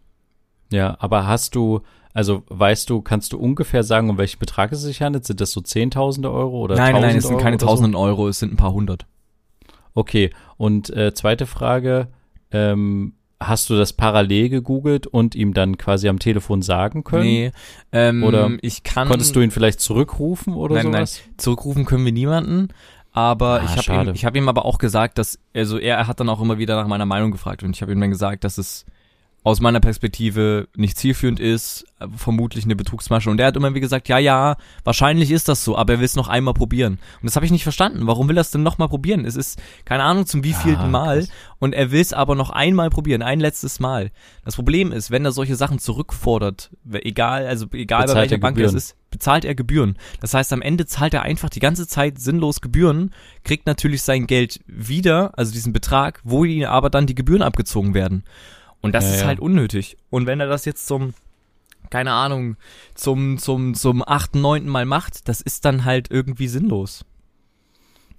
Ja, 0.71 0.95
aber 0.99 1.27
hast 1.27 1.55
du, 1.55 1.81
also 2.15 2.41
weißt 2.47 2.89
du, 2.89 3.01
kannst 3.01 3.33
du 3.33 3.37
ungefähr 3.37 3.83
sagen, 3.83 4.09
um 4.09 4.17
welchen 4.17 4.39
Betrag 4.39 4.71
es 4.71 4.81
sich 4.81 5.01
handelt? 5.03 5.25
Sind 5.25 5.41
das 5.41 5.51
so 5.51 5.61
Zehntausende 5.61 6.31
Euro 6.31 6.61
oder 6.61 6.75
nein, 6.75 6.93
nein, 6.93 7.01
nein, 7.03 7.17
es 7.17 7.23
sind 7.25 7.33
Euro 7.35 7.43
keine 7.43 7.55
oder 7.57 7.65
so? 7.65 7.67
tausenden 7.67 7.95
Euro, 7.95 8.27
es 8.27 8.39
sind 8.39 8.53
ein 8.53 8.57
paar 8.57 8.73
hundert. 8.73 9.05
Okay, 9.93 10.31
und 10.57 10.89
äh, 10.89 11.13
zweite 11.13 11.45
Frage, 11.45 12.07
ähm, 12.51 13.13
hast 13.39 13.69
du 13.69 13.75
das 13.75 13.93
parallel 13.93 14.49
gegoogelt 14.49 15.07
und 15.07 15.35
ihm 15.35 15.53
dann 15.53 15.77
quasi 15.77 16.07
am 16.07 16.19
Telefon 16.19 16.61
sagen 16.61 17.03
können? 17.03 17.23
Nee, 17.23 17.51
ähm, 17.91 18.23
Oder 18.23 18.49
ich 18.61 18.83
kann. 18.83 19.07
Konntest 19.07 19.35
du 19.35 19.41
ihn 19.41 19.51
vielleicht 19.51 19.81
zurückrufen 19.81 20.53
oder 20.53 20.75
Nein, 20.75 20.91
nein. 20.91 21.05
sowas? 21.05 21.21
zurückrufen 21.37 21.85
können 21.85 22.05
wir 22.05 22.11
niemanden. 22.13 22.69
Aber 23.11 23.61
Ah, 23.61 23.65
ich 23.77 23.89
habe 23.89 24.09
ihm, 24.09 24.15
ich 24.15 24.25
hab 24.25 24.35
ihm 24.35 24.49
aber 24.49 24.65
auch 24.65 24.77
gesagt, 24.77 25.17
dass, 25.17 25.39
also 25.53 25.77
er 25.77 26.07
hat 26.07 26.19
dann 26.19 26.27
auch 26.29 26.41
immer 26.41 26.57
wieder 26.57 26.75
nach 26.75 26.87
meiner 26.87 27.05
Meinung 27.05 27.31
gefragt 27.31 27.63
und 27.63 27.75
ich 27.75 27.81
habe 27.81 27.91
ihm 27.93 27.99
dann 28.01 28.09
gesagt, 28.09 28.43
dass 28.43 28.57
es 28.57 28.85
aus 29.45 29.61
meiner 29.61 29.79
Perspektive 29.79 30.67
nicht 30.75 30.97
zielführend 30.97 31.39
ist, 31.39 31.85
äh, 31.99 32.07
vermutlich 32.17 32.65
eine 32.65 32.75
Betrugsmasche. 32.75 33.29
Und 33.29 33.39
er 33.39 33.45
hat 33.45 33.55
immer 33.55 33.75
wie 33.75 33.79
gesagt, 33.79 34.09
ja, 34.09 34.17
ja, 34.17 34.57
wahrscheinlich 34.83 35.29
ist 35.29 35.47
das 35.47 35.63
so, 35.63 35.77
aber 35.77 35.93
er 35.93 35.99
will 35.99 36.05
es 36.05 36.15
noch 36.15 36.27
einmal 36.27 36.55
probieren. 36.55 36.93
Und 37.21 37.25
das 37.25 37.35
habe 37.35 37.45
ich 37.45 37.51
nicht 37.51 37.61
verstanden. 37.61 38.07
Warum 38.07 38.27
will 38.27 38.37
er 38.39 38.41
es 38.41 38.49
denn 38.49 38.63
noch 38.63 38.79
mal 38.79 38.87
probieren? 38.87 39.23
Es 39.23 39.35
ist, 39.35 39.61
keine 39.85 40.01
Ahnung, 40.01 40.25
zum 40.25 40.43
wievielten 40.43 40.85
Ah, 40.85 40.87
Mal. 40.87 41.19
krass. 41.19 41.29
Und 41.59 41.73
er 41.73 41.91
will 41.91 42.01
es 42.01 42.11
aber 42.11 42.33
noch 42.33 42.49
einmal 42.49 42.89
probieren, 42.89 43.21
ein 43.21 43.39
letztes 43.39 43.79
Mal. 43.79 44.09
Das 44.43 44.55
Problem 44.55 44.91
ist, 44.91 45.11
wenn 45.11 45.23
er 45.23 45.31
solche 45.31 45.55
Sachen 45.55 45.77
zurückfordert, 45.77 46.71
egal, 46.91 47.45
also 47.45 47.67
egal 47.71 48.07
bei 48.07 48.15
welcher 48.15 48.37
er 48.37 48.39
Bank 48.39 48.55
Gebühren. 48.55 48.73
das 48.73 48.83
ist, 48.83 48.95
bezahlt 49.11 49.45
er 49.45 49.53
Gebühren. 49.53 49.95
Das 50.21 50.33
heißt, 50.33 50.51
am 50.53 50.63
Ende 50.63 50.87
zahlt 50.87 51.13
er 51.13 51.21
einfach 51.21 51.51
die 51.51 51.59
ganze 51.59 51.87
Zeit 51.87 52.17
sinnlos 52.19 52.61
Gebühren, 52.61 53.13
kriegt 53.43 53.67
natürlich 53.67 54.01
sein 54.01 54.25
Geld 54.25 54.59
wieder, 54.65 55.37
also 55.37 55.51
diesen 55.53 55.71
Betrag, 55.71 56.19
wo 56.23 56.45
ihm 56.45 56.63
aber 56.65 56.89
dann 56.89 57.05
die 57.05 57.13
Gebühren 57.15 57.43
abgezogen 57.43 57.93
werden. 57.93 58.23
Und 58.85 58.91
das 58.91 59.05
Ja, 59.05 59.15
ist 59.15 59.25
halt 59.25 59.39
unnötig. 59.39 59.97
Und 60.11 60.27
wenn 60.27 60.39
er 60.39 60.45
das 60.45 60.63
jetzt 60.65 60.85
zum, 60.85 61.15
keine 61.89 62.11
Ahnung, 62.11 62.55
zum, 62.93 63.39
zum, 63.39 63.73
zum 63.73 64.07
achten, 64.07 64.41
neunten 64.41 64.69
Mal 64.69 64.85
macht, 64.85 65.27
das 65.27 65.41
ist 65.41 65.65
dann 65.65 65.85
halt 65.85 66.11
irgendwie 66.11 66.47
sinnlos. 66.47 67.03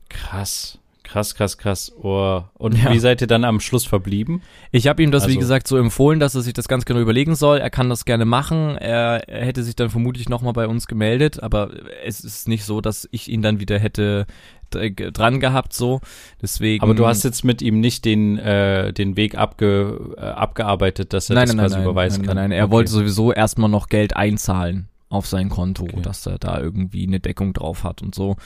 Krass, 0.08 0.80
krass, 1.06 1.34
krass, 1.34 1.56
krass. 1.58 1.92
Oh. 2.02 2.42
Und 2.54 2.76
Ja. 2.82 2.92
wie 2.92 2.98
seid 2.98 3.20
ihr 3.20 3.26
dann 3.26 3.44
am 3.44 3.60
Schluss 3.60 3.86
verblieben? 3.86 4.42
Ich 4.72 4.86
habe 4.88 5.02
ihm 5.02 5.10
das, 5.10 5.25
wie 5.25 5.30
Also- 5.30 5.38
gesagt, 5.40 5.68
so 5.68 5.76
empfohlen, 5.78 6.20
dass 6.20 6.34
er 6.34 6.42
sich 6.42 6.52
das 6.52 6.68
ganz 6.68 6.84
genau 6.84 7.00
überlegen 7.00 7.34
soll. 7.34 7.58
Er 7.58 7.70
kann 7.70 7.88
das 7.88 8.04
gerne 8.04 8.25
machen. 8.25 8.76
Er, 8.76 9.28
er 9.28 9.46
hätte 9.46 9.62
sich 9.62 9.76
dann 9.76 9.90
vermutlich 9.90 10.28
nochmal 10.28 10.52
bei 10.52 10.66
uns 10.66 10.86
gemeldet, 10.86 11.42
aber 11.42 11.70
es 12.04 12.20
ist 12.20 12.48
nicht 12.48 12.64
so, 12.64 12.80
dass 12.80 13.08
ich 13.12 13.28
ihn 13.30 13.42
dann 13.42 13.60
wieder 13.60 13.78
hätte 13.78 14.26
dran 14.70 15.38
gehabt, 15.38 15.72
so. 15.72 16.00
Deswegen. 16.42 16.82
Aber 16.82 16.94
du 16.94 17.06
hast 17.06 17.22
jetzt 17.22 17.44
mit 17.44 17.62
ihm 17.62 17.78
nicht 17.80 18.04
den, 18.04 18.36
äh, 18.36 18.92
den 18.92 19.16
Weg 19.16 19.38
abge, 19.38 20.14
äh, 20.16 20.20
abgearbeitet, 20.22 21.12
dass 21.12 21.30
er 21.30 21.36
nein, 21.36 21.46
das 21.46 21.54
nein, 21.54 21.64
quasi 21.64 21.75
nein, 21.76 21.84
überweisen 21.84 22.18
nein, 22.22 22.26
kann. 22.26 22.36
nein, 22.36 22.50
nein. 22.50 22.58
Er 22.58 22.64
Okay. 22.64 22.72
wollte 22.72 22.90
sowieso 22.90 23.32
erstmal 23.32 23.70
noch 23.70 23.88
Geld 23.88 24.16
einzahlen 24.16 24.88
auf 25.08 25.26
sein 25.28 25.50
Konto, 25.50 25.84
Okay. 25.84 26.02
dass 26.02 26.26
er 26.26 26.38
da 26.38 26.60
irgendwie 26.60 27.06
eine 27.06 27.20
Deckung 27.20 27.52
drauf 27.52 27.84
hat 27.84 28.02
und 28.02 28.12
so. 28.14 28.36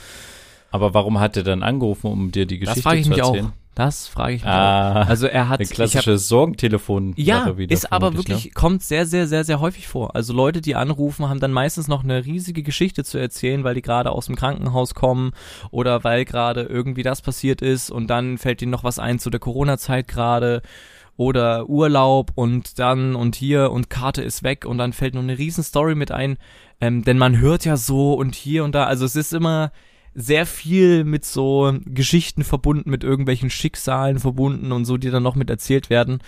Aber 0.71 0.93
warum 0.93 1.19
hat 1.19 1.37
er 1.37 1.43
dann 1.43 1.63
angerufen, 1.63 2.07
um 2.07 2.31
dir 2.31 2.45
die 2.45 2.59
Geschichte 2.59 2.79
das 2.79 2.83
frage 2.83 2.99
ich 2.99 3.03
zu 3.05 3.09
mich 3.11 3.21
auch. 3.21 3.35
erzählen? 3.35 3.53
Das 3.73 4.07
frage 4.07 4.33
ich 4.35 4.41
mich 4.41 4.51
auch. 4.51 4.55
Ah, 4.55 5.03
Also 5.03 5.27
er 5.27 5.47
hat 5.47 5.61
eine 5.61 5.69
klassische 5.69 6.17
Sorgentelefon. 6.17 7.13
Ja, 7.15 7.57
wieder 7.57 7.73
ist 7.73 7.91
aber 7.91 8.07
vermutlich, 8.07 8.37
wirklich, 8.37 8.53
kommt 8.53 8.83
sehr, 8.83 9.05
sehr, 9.05 9.27
sehr, 9.27 9.45
sehr 9.45 9.61
häufig 9.61 9.87
vor. 9.87 10.13
Also 10.15 10.33
Leute, 10.33 10.59
die 10.59 10.75
anrufen, 10.75 11.29
haben 11.29 11.39
dann 11.39 11.53
meistens 11.53 11.87
noch 11.87 12.03
eine 12.03 12.25
riesige 12.25 12.63
Geschichte 12.63 13.05
zu 13.05 13.17
erzählen, 13.17 13.63
weil 13.63 13.75
die 13.75 13.81
gerade 13.81 14.11
aus 14.11 14.25
dem 14.25 14.35
Krankenhaus 14.35 14.93
kommen 14.93 15.31
oder 15.71 16.03
weil 16.03 16.25
gerade 16.25 16.63
irgendwie 16.63 17.03
das 17.03 17.21
passiert 17.21 17.61
ist 17.61 17.91
und 17.91 18.07
dann 18.07 18.37
fällt 18.37 18.61
ihnen 18.61 18.71
noch 18.71 18.83
was 18.83 18.99
ein 18.99 19.19
zu 19.19 19.29
der 19.29 19.39
Corona-Zeit 19.39 20.07
gerade 20.09 20.61
oder 21.15 21.69
Urlaub 21.69 22.31
und 22.35 22.77
dann 22.77 23.15
und 23.15 23.35
hier 23.35 23.71
und 23.71 23.89
Karte 23.89 24.21
ist 24.21 24.43
weg 24.43 24.65
und 24.65 24.77
dann 24.79 24.91
fällt 24.91 25.13
noch 25.13 25.21
eine 25.21 25.37
riesen 25.37 25.63
Story 25.63 25.95
mit 25.95 26.11
ein, 26.11 26.37
ähm, 26.81 27.03
denn 27.03 27.17
man 27.17 27.37
hört 27.39 27.63
ja 27.63 27.77
so 27.77 28.13
und 28.13 28.35
hier 28.35 28.63
und 28.63 28.73
da, 28.75 28.85
also 28.85 29.05
es 29.05 29.15
ist 29.15 29.33
immer 29.33 29.71
sehr 30.13 30.45
viel 30.45 31.03
mit 31.03 31.25
so 31.25 31.73
Geschichten 31.85 32.43
verbunden, 32.43 32.89
mit 32.89 33.03
irgendwelchen 33.03 33.49
Schicksalen 33.49 34.19
verbunden 34.19 34.71
und 34.71 34.85
so, 34.85 34.97
die 34.97 35.09
dann 35.09 35.23
noch 35.23 35.35
mit 35.35 35.49
erzählt 35.49 35.89
werden. 35.89 36.19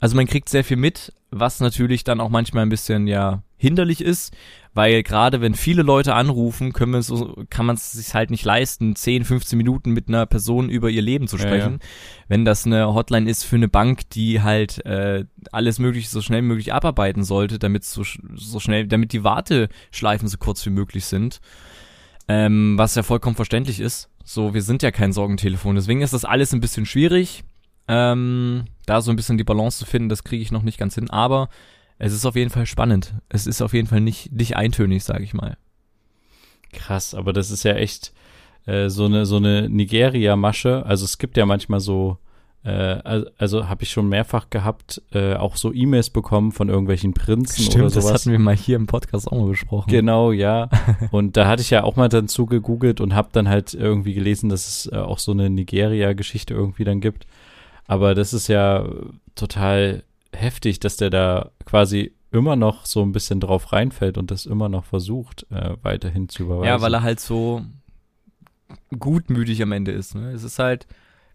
Also 0.00 0.16
man 0.16 0.26
kriegt 0.26 0.48
sehr 0.48 0.64
viel 0.64 0.78
mit, 0.78 1.12
was 1.30 1.60
natürlich 1.60 2.04
dann 2.04 2.20
auch 2.20 2.30
manchmal 2.30 2.64
ein 2.64 2.70
bisschen 2.70 3.06
ja 3.06 3.42
hinderlich 3.58 4.00
ist, 4.00 4.34
weil 4.72 5.02
gerade 5.02 5.42
wenn 5.42 5.54
viele 5.54 5.82
Leute 5.82 6.14
anrufen, 6.14 6.72
können 6.72 6.92
wir 6.92 7.02
so, 7.02 7.44
kann 7.50 7.66
man 7.66 7.76
es 7.76 7.92
sich 7.92 8.14
halt 8.14 8.30
nicht 8.30 8.44
leisten, 8.44 8.96
10, 8.96 9.26
15 9.26 9.58
Minuten 9.58 9.90
mit 9.90 10.08
einer 10.08 10.24
Person 10.24 10.70
über 10.70 10.88
ihr 10.88 11.02
Leben 11.02 11.28
zu 11.28 11.36
sprechen. 11.36 11.72
Ja, 11.72 11.78
ja. 11.78 12.24
Wenn 12.28 12.44
das 12.46 12.64
eine 12.64 12.94
Hotline 12.94 13.28
ist 13.28 13.44
für 13.44 13.56
eine 13.56 13.68
Bank, 13.68 14.08
die 14.10 14.40
halt 14.40 14.84
äh, 14.86 15.26
alles 15.52 15.78
mögliche 15.78 16.08
so 16.08 16.22
schnell 16.22 16.40
wie 16.40 16.46
möglich 16.46 16.72
abarbeiten 16.72 17.22
sollte, 17.22 17.58
damit 17.58 17.84
so, 17.84 18.02
so 18.34 18.60
schnell, 18.60 18.86
damit 18.86 19.12
die 19.12 19.24
Warteschleifen 19.24 20.28
so 20.28 20.38
kurz 20.38 20.64
wie 20.64 20.70
möglich 20.70 21.04
sind. 21.04 21.40
Ähm, 22.28 22.78
was 22.78 22.94
ja 22.94 23.02
vollkommen 23.02 23.36
verständlich 23.36 23.80
ist. 23.80 24.08
So, 24.24 24.54
wir 24.54 24.62
sind 24.62 24.82
ja 24.82 24.90
kein 24.90 25.12
Sorgentelefon. 25.12 25.74
Deswegen 25.74 26.02
ist 26.02 26.12
das 26.12 26.24
alles 26.24 26.52
ein 26.52 26.60
bisschen 26.60 26.86
schwierig. 26.86 27.42
Ähm, 27.88 28.66
da 28.86 29.00
so 29.00 29.10
ein 29.10 29.16
bisschen 29.16 29.38
die 29.38 29.44
Balance 29.44 29.78
zu 29.78 29.86
finden, 29.86 30.08
das 30.08 30.22
kriege 30.22 30.42
ich 30.42 30.52
noch 30.52 30.62
nicht 30.62 30.78
ganz 30.78 30.94
hin. 30.94 31.10
Aber 31.10 31.48
es 31.98 32.12
ist 32.12 32.24
auf 32.24 32.36
jeden 32.36 32.50
Fall 32.50 32.66
spannend. 32.66 33.14
Es 33.28 33.46
ist 33.46 33.62
auf 33.62 33.72
jeden 33.72 33.88
Fall 33.88 34.00
nicht, 34.00 34.32
nicht 34.32 34.56
eintönig, 34.56 35.02
sage 35.04 35.24
ich 35.24 35.34
mal. 35.34 35.56
Krass, 36.72 37.14
aber 37.14 37.32
das 37.32 37.50
ist 37.50 37.64
ja 37.64 37.74
echt 37.74 38.12
äh, 38.66 38.88
so 38.88 39.06
eine, 39.06 39.26
so 39.26 39.36
eine 39.36 39.68
Nigeria-Masche. 39.68 40.86
Also 40.86 41.04
es 41.04 41.18
gibt 41.18 41.36
ja 41.36 41.46
manchmal 41.46 41.80
so 41.80 42.18
also, 42.68 43.26
also 43.38 43.68
habe 43.68 43.84
ich 43.84 43.90
schon 43.90 44.08
mehrfach 44.08 44.50
gehabt, 44.50 45.00
äh, 45.12 45.34
auch 45.34 45.56
so 45.56 45.72
E-Mails 45.72 46.10
bekommen 46.10 46.52
von 46.52 46.68
irgendwelchen 46.68 47.14
Prinzen 47.14 47.62
Stimmt, 47.62 47.76
oder 47.76 47.90
sowas. 47.90 48.04
das 48.04 48.14
hatten 48.20 48.32
wir 48.32 48.38
mal 48.38 48.56
hier 48.56 48.76
im 48.76 48.86
Podcast 48.86 49.28
auch 49.28 49.38
mal 49.38 49.48
besprochen. 49.48 49.90
Genau, 49.90 50.30
ja. 50.30 50.68
und 51.10 51.36
da 51.36 51.48
hatte 51.48 51.62
ich 51.62 51.70
ja 51.70 51.84
auch 51.84 51.96
mal 51.96 52.08
dann 52.08 52.28
zugegoogelt 52.28 53.00
und 53.00 53.14
habe 53.14 53.30
dann 53.32 53.48
halt 53.48 53.72
irgendwie 53.72 54.12
gelesen, 54.12 54.50
dass 54.50 54.66
es 54.68 54.92
äh, 54.92 54.96
auch 54.96 55.18
so 55.18 55.32
eine 55.32 55.48
Nigeria-Geschichte 55.48 56.52
irgendwie 56.52 56.84
dann 56.84 57.00
gibt. 57.00 57.26
Aber 57.86 58.14
das 58.14 58.34
ist 58.34 58.48
ja 58.48 58.86
total 59.34 60.02
heftig, 60.32 60.80
dass 60.80 60.96
der 60.96 61.10
da 61.10 61.50
quasi 61.64 62.12
immer 62.30 62.56
noch 62.56 62.86
so 62.86 63.02
ein 63.02 63.12
bisschen 63.12 63.40
drauf 63.40 63.72
reinfällt 63.72 64.18
und 64.18 64.30
das 64.30 64.46
immer 64.46 64.68
noch 64.68 64.84
versucht, 64.84 65.46
äh, 65.50 65.76
weiterhin 65.82 66.28
zu 66.28 66.44
überweisen. 66.44 66.68
Ja, 66.68 66.80
weil 66.80 66.94
er 66.94 67.02
halt 67.02 67.20
so 67.20 67.62
gutmütig 68.96 69.62
am 69.62 69.72
Ende 69.72 69.92
ist. 69.92 70.14
Ne? 70.14 70.30
Es 70.30 70.44
ist 70.44 70.58
halt, 70.58 70.86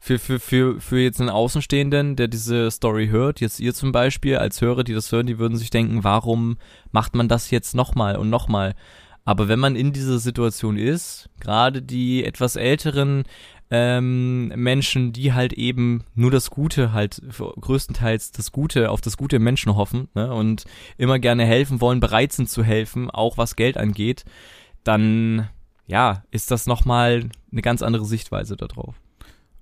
für, 0.05 0.19
für, 0.19 0.39
für, 0.39 0.79
für 0.79 1.00
jetzt 1.00 1.19
einen 1.19 1.31
Außenstehenden, 1.31 2.15
der 2.15 2.27
diese 2.27 2.69
Story 2.69 3.07
hört, 3.07 3.41
jetzt 3.41 3.59
ihr 3.59 3.74
zum 3.74 3.91
Beispiel, 3.91 4.38
als 4.38 4.62
Hörer, 4.62 4.83
die 4.83 4.93
das 4.93 5.12
hören, 5.12 5.25
die 5.25 5.39
würden 5.39 5.57
sich 5.57 5.71
denken, 5.71 6.03
warum 6.03 6.57
macht 6.91 7.15
man 7.15 7.27
das 7.27 7.50
jetzt 7.50 7.74
nochmal 7.74 8.15
und 8.17 8.29
nochmal? 8.29 8.75
Aber 9.24 9.47
wenn 9.47 9.57
man 9.57 9.75
in 9.75 9.93
dieser 9.93 10.19
Situation 10.19 10.77
ist, 10.77 11.27
gerade 11.39 11.81
die 11.81 12.24
etwas 12.24 12.55
älteren 12.55 13.24
ähm, 13.71 14.50
Menschen, 14.50 15.12
die 15.12 15.33
halt 15.33 15.53
eben 15.53 16.03
nur 16.13 16.29
das 16.29 16.51
Gute 16.51 16.93
halt, 16.93 17.24
größtenteils 17.38 18.31
das 18.31 18.51
Gute, 18.51 18.91
auf 18.91 19.01
das 19.01 19.17
Gute 19.17 19.39
Menschen 19.39 19.75
hoffen 19.75 20.09
ne, 20.13 20.31
und 20.31 20.65
immer 21.00 21.17
gerne 21.17 21.45
helfen 21.45 21.81
wollen, 21.81 22.00
bereit 22.00 22.31
sind 22.31 22.47
zu 22.47 22.63
helfen, 22.63 23.09
auch 23.09 23.39
was 23.39 23.55
Geld 23.55 23.75
angeht, 23.75 24.24
dann 24.83 25.50
ja, 25.88 26.24
ist 26.29 26.51
das 26.51 26.67
nochmal 26.67 27.27
eine 27.51 27.62
ganz 27.63 27.81
andere 27.81 28.05
Sichtweise 28.05 28.55
darauf. 28.55 28.93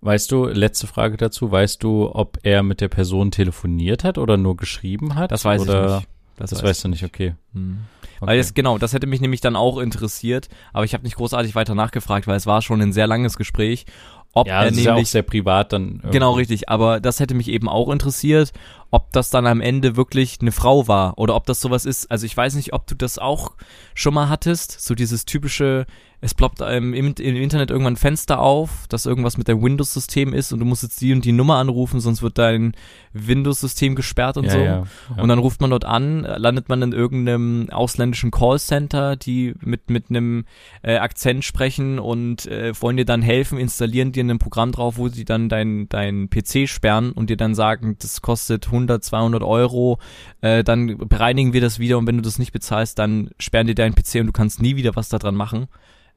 Weißt 0.03 0.31
du, 0.31 0.47
letzte 0.47 0.85
Frage 0.85 1.15
dazu, 1.15 1.49
weißt 1.49 1.81
du, 1.81 2.13
ob 2.13 2.37
er 2.43 2.61
mit 2.61 2.81
der 2.81 2.89
Person 2.89 3.31
telefoniert 3.31 4.03
hat 4.03 4.17
oder 4.17 4.35
nur 4.35 4.57
geschrieben 4.57 5.15
hat? 5.15 5.31
Das 5.31 5.45
weiß 5.45 5.61
oder? 5.61 5.85
ich 5.85 5.95
nicht. 5.95 6.07
Das, 6.35 6.49
das 6.49 6.63
weißt 6.63 6.83
du 6.83 6.87
nicht, 6.89 7.05
okay. 7.05 7.35
Hm. 7.53 7.77
okay. 8.17 8.27
Weil 8.27 8.37
das, 8.37 8.53
genau, 8.53 8.77
das 8.77 8.91
hätte 8.93 9.07
mich 9.07 9.21
nämlich 9.21 9.39
dann 9.39 9.55
auch 9.55 9.77
interessiert, 9.77 10.49
aber 10.73 10.83
ich 10.83 10.93
habe 10.93 11.03
nicht 11.03 11.15
großartig 11.15 11.55
weiter 11.55 11.75
nachgefragt, 11.75 12.27
weil 12.27 12.35
es 12.35 12.45
war 12.45 12.61
schon 12.61 12.81
ein 12.81 12.91
sehr 12.91 13.07
langes 13.07 13.37
Gespräch. 13.37 13.85
Ob 14.33 14.47
ja, 14.47 14.55
er 14.55 14.65
das 14.65 14.71
nämlich, 14.71 14.85
ist 14.85 14.87
ja 14.87 14.95
auch 14.95 15.05
sehr 15.05 15.21
privat 15.21 15.73
dann. 15.73 15.83
Irgendwie. 15.83 16.09
Genau, 16.09 16.31
richtig. 16.33 16.67
Aber 16.67 16.99
das 16.99 17.19
hätte 17.19 17.35
mich 17.35 17.49
eben 17.49 17.69
auch 17.69 17.89
interessiert, 17.89 18.51
ob 18.89 19.11
das 19.13 19.29
dann 19.29 19.45
am 19.45 19.61
Ende 19.61 19.95
wirklich 19.95 20.39
eine 20.41 20.51
Frau 20.51 20.87
war 20.87 21.17
oder 21.19 21.35
ob 21.35 21.45
das 21.45 21.61
sowas 21.61 21.85
ist. 21.85 22.09
Also 22.09 22.25
ich 22.25 22.35
weiß 22.35 22.55
nicht, 22.55 22.73
ob 22.73 22.87
du 22.87 22.95
das 22.95 23.19
auch 23.19 23.51
schon 23.93 24.15
mal 24.15 24.29
hattest, 24.29 24.81
so 24.81 24.95
dieses 24.95 25.25
typische, 25.25 25.85
es 26.23 26.33
ploppt 26.33 26.61
ähm, 26.65 26.93
im, 26.93 27.13
im, 27.19 27.35
Internet 27.35 27.69
irgendwann 27.69 27.93
ein 27.93 27.97
Fenster 27.97 28.39
auf, 28.39 28.87
dass 28.87 29.05
irgendwas 29.05 29.37
mit 29.37 29.49
deinem 29.49 29.61
Windows-System 29.61 30.33
ist 30.33 30.53
und 30.53 30.59
du 30.59 30.65
musst 30.65 30.81
jetzt 30.81 31.01
die 31.01 31.11
und 31.11 31.25
die 31.25 31.33
Nummer 31.33 31.57
anrufen, 31.57 31.99
sonst 31.99 32.21
wird 32.21 32.37
dein 32.37 32.75
Windows-System 33.11 33.93
gesperrt 33.93 34.37
und 34.37 34.45
ja, 34.45 34.51
so. 34.51 34.57
Ja, 34.59 34.63
ja. 34.63 35.21
Und 35.21 35.27
dann 35.27 35.39
ruft 35.39 35.59
man 35.59 35.69
dort 35.69 35.83
an, 35.83 36.21
landet 36.21 36.69
man 36.69 36.81
in 36.81 36.93
irgendeinem 36.93 37.69
ausländischen 37.71 38.31
Callcenter, 38.31 39.17
die 39.17 39.53
mit, 39.59 39.89
mit 39.89 40.09
einem 40.09 40.45
äh, 40.81 40.95
Akzent 40.95 41.43
sprechen 41.43 41.99
und 41.99 42.45
äh, 42.45 42.71
wollen 42.79 42.95
dir 42.95 43.05
dann 43.05 43.21
helfen, 43.21 43.57
installieren 43.57 44.13
dir 44.13 44.23
ein 44.23 44.39
Programm 44.39 44.71
drauf, 44.71 44.97
wo 44.97 45.09
sie 45.09 45.25
dann 45.25 45.49
dein, 45.49 45.89
dein 45.89 46.29
PC 46.29 46.69
sperren 46.69 47.11
und 47.11 47.29
dir 47.29 47.37
dann 47.37 47.53
sagen, 47.53 47.97
das 47.99 48.21
kostet 48.21 48.67
100, 48.67 49.03
200 49.03 49.43
Euro, 49.43 49.99
äh, 50.39 50.63
dann 50.63 50.97
bereinigen 50.97 51.51
wir 51.51 51.59
das 51.59 51.79
wieder 51.79 51.97
und 51.97 52.07
wenn 52.07 52.15
du 52.15 52.23
das 52.23 52.39
nicht 52.39 52.53
bezahlst, 52.53 52.97
dann 52.97 53.31
sperren 53.39 53.67
dir 53.67 53.75
deinen 53.75 53.93
PC 53.93 54.21
und 54.21 54.27
du 54.27 54.31
kannst 54.31 54.61
nie 54.61 54.77
wieder 54.77 54.95
was 54.95 55.09
daran 55.09 55.35
machen. 55.35 55.67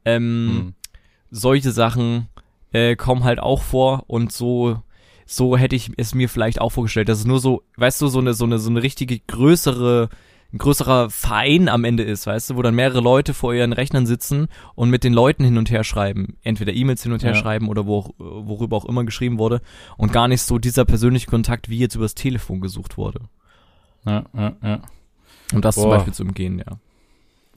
Ähm, 0.06 0.46
mhm. 0.46 0.74
Solche 1.30 1.72
Sachen 1.72 2.28
äh, 2.72 2.96
kommen 2.96 3.24
halt 3.24 3.40
auch 3.40 3.62
vor 3.62 4.04
und 4.06 4.32
so 4.32 4.82
so 5.28 5.56
hätte 5.56 5.74
ich 5.74 5.90
es 5.96 6.14
mir 6.14 6.28
vielleicht 6.28 6.60
auch 6.60 6.70
vorgestellt, 6.70 7.08
dass 7.08 7.18
es 7.18 7.24
nur 7.26 7.40
so, 7.40 7.64
weißt 7.76 8.00
du, 8.00 8.06
so 8.06 8.20
eine 8.20 8.32
so 8.32 8.44
eine 8.44 8.58
so 8.58 8.70
eine 8.70 8.82
richtige 8.82 9.18
größere 9.18 10.08
ein 10.52 10.58
größerer 10.58 11.10
Verein 11.10 11.68
am 11.68 11.84
Ende 11.84 12.04
ist, 12.04 12.26
weißt 12.26 12.50
du, 12.50 12.56
wo 12.56 12.62
dann 12.62 12.76
mehrere 12.76 13.00
Leute 13.00 13.34
vor 13.34 13.52
ihren 13.52 13.72
Rechnern 13.72 14.06
sitzen 14.06 14.46
und 14.76 14.90
mit 14.90 15.02
den 15.02 15.12
Leuten 15.12 15.44
hin 15.44 15.58
und 15.58 15.70
her 15.70 15.82
schreiben, 15.82 16.36
entweder 16.42 16.72
E-Mails 16.72 17.02
hin 17.02 17.12
und 17.12 17.24
her 17.24 17.32
ja. 17.34 17.36
schreiben 17.36 17.68
oder 17.68 17.86
wo, 17.86 18.14
worüber 18.18 18.76
auch 18.76 18.84
immer 18.84 19.04
geschrieben 19.04 19.38
wurde 19.38 19.60
und 19.96 20.12
gar 20.12 20.28
nicht 20.28 20.42
so 20.42 20.58
dieser 20.58 20.84
persönliche 20.84 21.26
Kontakt 21.26 21.68
wie 21.68 21.78
jetzt 21.78 21.96
übers 21.96 22.14
Telefon 22.14 22.60
gesucht 22.60 22.96
wurde. 22.96 23.22
Ja, 24.04 24.24
ja, 24.34 24.56
ja. 24.62 24.82
Um 25.52 25.60
das 25.60 25.74
Boah. 25.74 25.82
zum 25.82 25.90
Beispiel 25.90 26.14
zu 26.14 26.22
umgehen, 26.22 26.58
ja. 26.58 26.78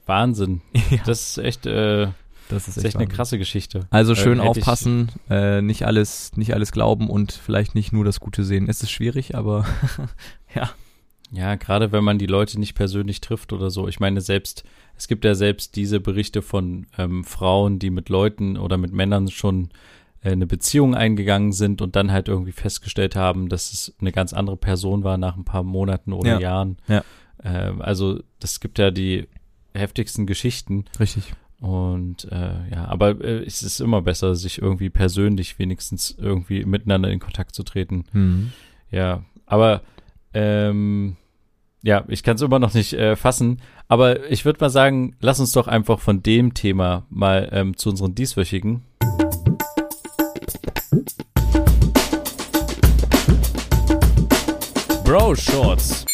Wahnsinn. 0.06 0.60
ja. 0.90 0.98
Das 1.06 1.30
ist 1.30 1.38
echt, 1.38 1.66
äh, 1.66 2.08
das 2.50 2.68
ist 2.68 2.76
echt, 2.78 2.86
echt 2.86 2.96
eine 2.96 3.06
krasse 3.06 3.38
Geschichte. 3.38 3.86
Also 3.90 4.14
schön 4.14 4.38
äh, 4.38 4.42
aufpassen, 4.42 5.10
äh, 5.28 5.62
nicht 5.62 5.86
alles, 5.86 6.36
nicht 6.36 6.54
alles 6.54 6.72
glauben 6.72 7.08
und 7.08 7.32
vielleicht 7.32 7.74
nicht 7.74 7.92
nur 7.92 8.04
das 8.04 8.20
Gute 8.20 8.44
sehen. 8.44 8.68
Es 8.68 8.82
ist 8.82 8.90
schwierig, 8.90 9.34
aber 9.34 9.66
ja. 10.54 10.70
Ja, 11.32 11.54
gerade 11.54 11.92
wenn 11.92 12.02
man 12.02 12.18
die 12.18 12.26
Leute 12.26 12.58
nicht 12.58 12.74
persönlich 12.74 13.20
trifft 13.20 13.52
oder 13.52 13.70
so. 13.70 13.86
Ich 13.86 14.00
meine, 14.00 14.20
selbst, 14.20 14.64
es 14.96 15.06
gibt 15.06 15.24
ja 15.24 15.34
selbst 15.34 15.76
diese 15.76 16.00
Berichte 16.00 16.42
von 16.42 16.86
ähm, 16.98 17.24
Frauen, 17.24 17.78
die 17.78 17.90
mit 17.90 18.08
Leuten 18.08 18.56
oder 18.56 18.76
mit 18.76 18.92
Männern 18.92 19.28
schon 19.28 19.70
äh, 20.22 20.32
eine 20.32 20.46
Beziehung 20.46 20.94
eingegangen 20.94 21.52
sind 21.52 21.82
und 21.82 21.94
dann 21.94 22.10
halt 22.10 22.28
irgendwie 22.28 22.52
festgestellt 22.52 23.14
haben, 23.14 23.48
dass 23.48 23.72
es 23.72 23.94
eine 24.00 24.10
ganz 24.10 24.32
andere 24.32 24.56
Person 24.56 25.04
war 25.04 25.18
nach 25.18 25.36
ein 25.36 25.44
paar 25.44 25.62
Monaten 25.62 26.12
oder 26.12 26.32
ja. 26.32 26.40
Jahren. 26.40 26.78
Ja. 26.88 27.04
Äh, 27.44 27.74
also, 27.78 28.20
das 28.40 28.58
gibt 28.58 28.80
ja 28.80 28.90
die 28.90 29.28
heftigsten 29.72 30.26
Geschichten. 30.26 30.84
Richtig. 30.98 31.32
Und 31.60 32.24
äh, 32.32 32.70
ja, 32.70 32.86
aber 32.86 33.20
äh, 33.20 33.44
es 33.44 33.62
ist 33.62 33.80
immer 33.80 34.00
besser, 34.00 34.34
sich 34.34 34.62
irgendwie 34.62 34.88
persönlich 34.88 35.58
wenigstens 35.58 36.10
irgendwie 36.18 36.64
miteinander 36.64 37.10
in 37.10 37.20
Kontakt 37.20 37.54
zu 37.54 37.62
treten. 37.62 38.04
Mhm. 38.12 38.52
Ja, 38.90 39.24
aber 39.44 39.82
ähm, 40.32 41.16
ja, 41.82 42.04
ich 42.08 42.22
kann 42.22 42.36
es 42.36 42.42
immer 42.42 42.58
noch 42.58 42.72
nicht 42.72 42.94
äh, 42.94 43.14
fassen. 43.14 43.60
Aber 43.88 44.30
ich 44.30 44.44
würde 44.44 44.60
mal 44.60 44.70
sagen, 44.70 45.16
lass 45.20 45.40
uns 45.40 45.52
doch 45.52 45.68
einfach 45.68 46.00
von 46.00 46.22
dem 46.22 46.54
Thema 46.54 47.06
mal 47.10 47.48
ähm, 47.52 47.76
zu 47.76 47.90
unseren 47.90 48.14
dieswöchigen. 48.14 48.82
Bro 55.04 55.34
Shorts. 55.34 56.06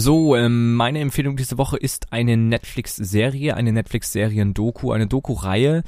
So, 0.00 0.36
ähm, 0.36 0.76
meine 0.76 1.00
Empfehlung 1.00 1.36
diese 1.36 1.58
Woche 1.58 1.76
ist 1.76 2.12
eine 2.12 2.36
Netflix-Serie, 2.36 3.56
eine 3.56 3.72
Netflix-Serien-Doku, 3.72 4.92
eine 4.92 5.08
Doku-Reihe, 5.08 5.82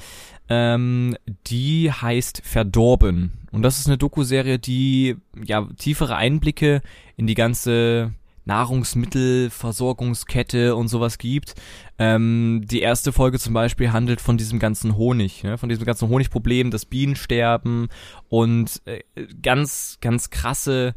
ähm, 0.49 1.15
die 1.47 1.89
heißt 1.89 2.41
Verdorben. 2.43 3.47
Und 3.53 3.61
das 3.61 3.79
ist 3.79 3.87
eine 3.87 3.97
Doku-Serie, 3.97 4.59
die 4.59 5.15
ja 5.41 5.65
tiefere 5.77 6.17
Einblicke 6.17 6.81
in 7.15 7.25
die 7.25 7.35
ganze 7.35 8.11
Nahrungsmittelversorgungskette 8.43 10.75
und 10.75 10.89
sowas 10.89 11.17
gibt. 11.17 11.55
Ähm, 11.97 12.63
die 12.65 12.81
erste 12.81 13.13
Folge 13.13 13.39
zum 13.39 13.53
Beispiel 13.53 13.93
handelt 13.93 14.19
von 14.19 14.35
diesem 14.35 14.59
ganzen 14.59 14.97
Honig, 14.97 15.45
ne? 15.45 15.57
von 15.57 15.69
diesem 15.69 15.85
ganzen 15.85 16.09
Honigproblem, 16.09 16.69
das 16.69 16.83
Bienensterben 16.83 17.87
und 18.27 18.81
äh, 18.83 19.03
ganz, 19.41 19.99
ganz 20.01 20.31
krasse 20.31 20.95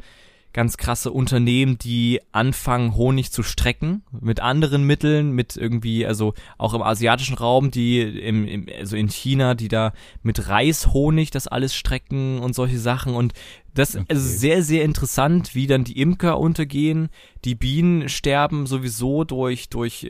ganz 0.55 0.77
krasse 0.77 1.11
Unternehmen, 1.11 1.77
die 1.77 2.21
anfangen, 2.31 2.95
Honig 2.95 3.29
zu 3.29 3.43
strecken 3.43 4.03
mit 4.21 4.39
anderen 4.39 4.85
Mitteln, 4.85 5.31
mit 5.31 5.57
irgendwie, 5.57 6.05
also 6.05 6.33
auch 6.57 6.73
im 6.73 6.81
asiatischen 6.81 7.35
Raum, 7.35 7.71
die 7.71 7.99
im, 7.99 8.47
im 8.47 8.65
also 8.79 8.95
in 8.95 9.09
China, 9.09 9.53
die 9.53 9.67
da 9.67 9.91
mit 10.23 10.47
Reishonig 10.47 11.29
das 11.29 11.47
alles 11.49 11.75
strecken 11.75 12.39
und 12.39 12.55
solche 12.55 12.79
Sachen 12.79 13.15
und 13.15 13.33
das 13.73 13.97
okay. 13.97 14.05
ist 14.07 14.39
sehr, 14.39 14.63
sehr 14.63 14.85
interessant, 14.85 15.55
wie 15.55 15.67
dann 15.67 15.83
die 15.83 15.99
Imker 15.99 16.39
untergehen. 16.39 17.09
Die 17.43 17.55
Bienen 17.55 18.07
sterben 18.07 18.65
sowieso 18.65 19.25
durch, 19.25 19.67
durch, 19.67 20.09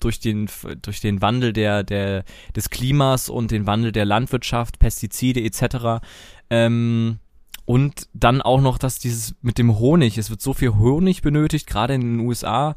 durch 0.00 0.18
den, 0.18 0.50
durch 0.82 1.00
den 1.02 1.22
Wandel 1.22 1.52
der, 1.52 1.84
der, 1.84 2.24
des 2.56 2.68
Klimas 2.68 3.28
und 3.28 3.52
den 3.52 3.68
Wandel 3.68 3.92
der 3.92 4.06
Landwirtschaft, 4.06 4.80
Pestizide 4.80 5.40
etc. 5.40 6.04
Ähm, 6.50 7.20
Und 7.66 8.08
dann 8.12 8.42
auch 8.42 8.60
noch, 8.60 8.78
dass 8.78 8.98
dieses 8.98 9.34
mit 9.40 9.58
dem 9.58 9.78
Honig, 9.78 10.18
es 10.18 10.30
wird 10.30 10.42
so 10.42 10.52
viel 10.52 10.74
Honig 10.74 11.22
benötigt, 11.22 11.66
gerade 11.66 11.94
in 11.94 12.00
den 12.02 12.20
USA. 12.20 12.74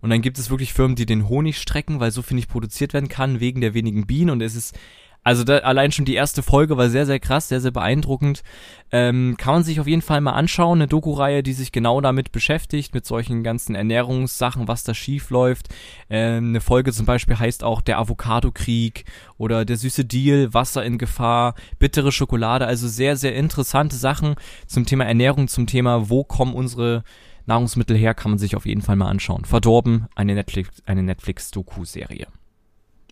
Und 0.00 0.10
dann 0.10 0.22
gibt 0.22 0.38
es 0.38 0.48
wirklich 0.48 0.72
Firmen, 0.72 0.96
die 0.96 1.06
den 1.06 1.28
Honig 1.28 1.58
strecken, 1.58 2.00
weil 2.00 2.10
so 2.10 2.22
viel 2.22 2.36
nicht 2.36 2.48
produziert 2.48 2.94
werden 2.94 3.08
kann, 3.08 3.40
wegen 3.40 3.60
der 3.60 3.74
wenigen 3.74 4.06
Bienen. 4.06 4.30
Und 4.30 4.40
es 4.40 4.54
ist 4.54 4.78
also 5.22 5.44
da, 5.44 5.58
allein 5.58 5.92
schon 5.92 6.06
die 6.06 6.14
erste 6.14 6.42
Folge 6.42 6.78
war 6.78 6.88
sehr, 6.88 7.04
sehr 7.04 7.20
krass, 7.20 7.48
sehr, 7.48 7.60
sehr 7.60 7.70
beeindruckend. 7.70 8.42
Ähm, 8.90 9.36
kann 9.38 9.54
man 9.54 9.62
sich 9.62 9.78
auf 9.78 9.86
jeden 9.86 10.02
Fall 10.02 10.20
mal 10.20 10.32
anschauen. 10.32 10.78
Eine 10.78 10.88
Doku-Reihe, 10.88 11.42
die 11.42 11.52
sich 11.52 11.72
genau 11.72 12.00
damit 12.00 12.32
beschäftigt, 12.32 12.94
mit 12.94 13.04
solchen 13.04 13.42
ganzen 13.42 13.74
Ernährungssachen, 13.74 14.66
was 14.66 14.82
da 14.82 14.94
schief 14.94 15.30
läuft. 15.30 15.68
Ähm, 16.08 16.48
eine 16.48 16.60
Folge 16.60 16.92
zum 16.92 17.04
Beispiel 17.04 17.38
heißt 17.38 17.64
auch 17.64 17.82
der 17.82 17.98
Avocado-Krieg 17.98 19.04
oder 19.36 19.64
der 19.64 19.76
süße 19.76 20.06
Deal, 20.06 20.54
Wasser 20.54 20.84
in 20.84 20.96
Gefahr, 20.96 21.54
bittere 21.78 22.12
Schokolade. 22.12 22.66
Also 22.66 22.88
sehr, 22.88 23.16
sehr 23.16 23.34
interessante 23.34 23.96
Sachen 23.96 24.36
zum 24.66 24.86
Thema 24.86 25.04
Ernährung, 25.04 25.48
zum 25.48 25.66
Thema, 25.66 26.08
wo 26.08 26.24
kommen 26.24 26.54
unsere 26.54 27.04
Nahrungsmittel 27.44 27.96
her, 27.96 28.14
kann 28.14 28.30
man 28.30 28.38
sich 28.38 28.56
auf 28.56 28.64
jeden 28.64 28.82
Fall 28.82 28.96
mal 28.96 29.08
anschauen. 29.08 29.44
Verdorben, 29.44 30.06
eine 30.14 30.34
Netflix, 30.34 30.82
eine 30.86 31.02
Netflix-Doku-Serie. 31.02 32.26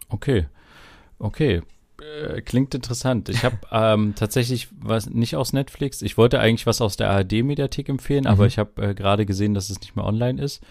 Okay. 0.09 0.47
Okay. 1.19 1.63
Äh, 2.01 2.43
klingt 2.43 2.75
interessant. 2.75 3.29
Ich 3.29 3.45
habe 3.45 3.57
ähm, 3.73 4.15
tatsächlich 4.15 4.69
was 4.81 5.11
nicht 5.11 5.37
aus 5.37 5.53
Netflix. 5.53 6.03
Ich 6.03 6.17
wollte 6.17 6.41
eigentlich 6.41 6.67
was 6.67 6.81
aus 6.81 6.97
der 6.97 7.11
ARD-Mediathek 7.11 7.89
empfehlen, 7.89 8.25
mhm. 8.25 8.31
aber 8.31 8.47
ich 8.47 8.59
habe 8.59 8.83
äh, 8.83 8.95
gerade 8.95 9.27
gesehen, 9.27 9.55
dass 9.55 9.71
es 9.71 9.81
nicht 9.81 9.97
mehr 9.97 10.05
online 10.05 10.41
ist. 10.41 10.63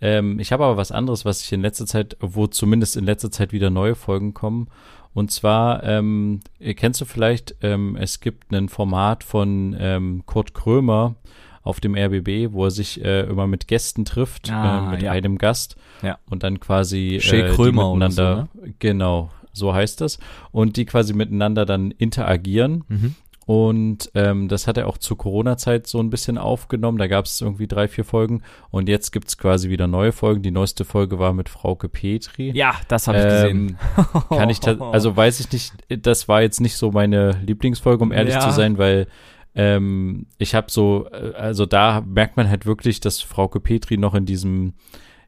Ähm, 0.00 0.38
ich 0.38 0.52
habe 0.52 0.64
aber 0.64 0.76
was 0.76 0.92
anderes, 0.92 1.24
was 1.24 1.42
ich 1.42 1.52
in 1.52 1.62
letzter 1.62 1.86
Zeit, 1.86 2.16
wo 2.20 2.46
zumindest 2.46 2.96
in 2.96 3.04
letzter 3.04 3.30
Zeit 3.30 3.52
wieder 3.52 3.70
neue 3.70 3.94
Folgen 3.94 4.34
kommen. 4.34 4.68
Und 5.14 5.30
zwar, 5.30 5.82
ähm, 5.82 6.40
kennst 6.60 7.00
du 7.00 7.06
vielleicht, 7.06 7.56
ähm, 7.62 7.96
es 7.98 8.20
gibt 8.20 8.52
ein 8.52 8.68
Format 8.68 9.24
von 9.24 9.74
ähm, 9.78 10.22
Kurt 10.26 10.52
Krömer 10.52 11.14
auf 11.62 11.80
dem 11.80 11.96
RBB, 11.96 12.52
wo 12.52 12.66
er 12.66 12.70
sich 12.70 13.02
äh, 13.02 13.22
immer 13.22 13.46
mit 13.46 13.66
Gästen 13.66 14.04
trifft, 14.04 14.52
ah, 14.52 14.88
äh, 14.88 14.90
mit 14.90 15.02
ja. 15.02 15.10
einem 15.10 15.38
Gast 15.38 15.76
ja. 16.02 16.18
und 16.30 16.42
dann 16.42 16.60
quasi 16.60 17.16
äh, 17.16 17.54
Krömer 17.54 17.94
miteinander, 17.94 18.48
so, 18.54 18.60
ne? 18.60 18.74
genau, 18.78 19.30
so 19.56 19.74
heißt 19.74 20.00
das, 20.00 20.18
und 20.52 20.76
die 20.76 20.84
quasi 20.84 21.14
miteinander 21.14 21.66
dann 21.66 21.90
interagieren. 21.90 22.84
Mhm. 22.88 23.14
Und 23.46 24.10
ähm, 24.16 24.48
das 24.48 24.66
hat 24.66 24.76
er 24.76 24.88
auch 24.88 24.98
zur 24.98 25.16
Corona-Zeit 25.16 25.86
so 25.86 26.00
ein 26.00 26.10
bisschen 26.10 26.36
aufgenommen. 26.36 26.98
Da 26.98 27.06
gab 27.06 27.26
es 27.26 27.40
irgendwie 27.40 27.68
drei, 27.68 27.86
vier 27.86 28.04
Folgen. 28.04 28.42
Und 28.70 28.88
jetzt 28.88 29.12
gibt 29.12 29.28
es 29.28 29.38
quasi 29.38 29.70
wieder 29.70 29.86
neue 29.86 30.10
Folgen. 30.10 30.42
Die 30.42 30.50
neueste 30.50 30.84
Folge 30.84 31.20
war 31.20 31.32
mit 31.32 31.48
Frauke 31.48 31.88
Petri. 31.88 32.50
Ja, 32.56 32.74
das 32.88 33.06
habe 33.06 33.18
ich 33.18 33.24
ähm, 33.24 33.30
gesehen. 33.30 33.78
kann 34.30 34.50
ich 34.50 34.66
also 34.66 35.16
weiß 35.16 35.38
ich 35.38 35.52
nicht, 35.52 35.74
das 35.88 36.26
war 36.26 36.42
jetzt 36.42 36.60
nicht 36.60 36.76
so 36.76 36.90
meine 36.90 37.40
Lieblingsfolge, 37.46 38.02
um 38.02 38.10
ehrlich 38.10 38.34
ja. 38.34 38.40
zu 38.40 38.50
sein, 38.50 38.78
weil 38.78 39.06
ähm, 39.54 40.26
ich 40.38 40.56
habe 40.56 40.66
so, 40.68 41.08
äh, 41.12 41.32
also 41.34 41.66
da 41.66 42.02
merkt 42.04 42.36
man 42.36 42.50
halt 42.50 42.66
wirklich, 42.66 42.98
dass 42.98 43.20
Frauke 43.20 43.60
Petri 43.60 43.96
noch 43.96 44.14
in 44.14 44.26
diesem 44.26 44.74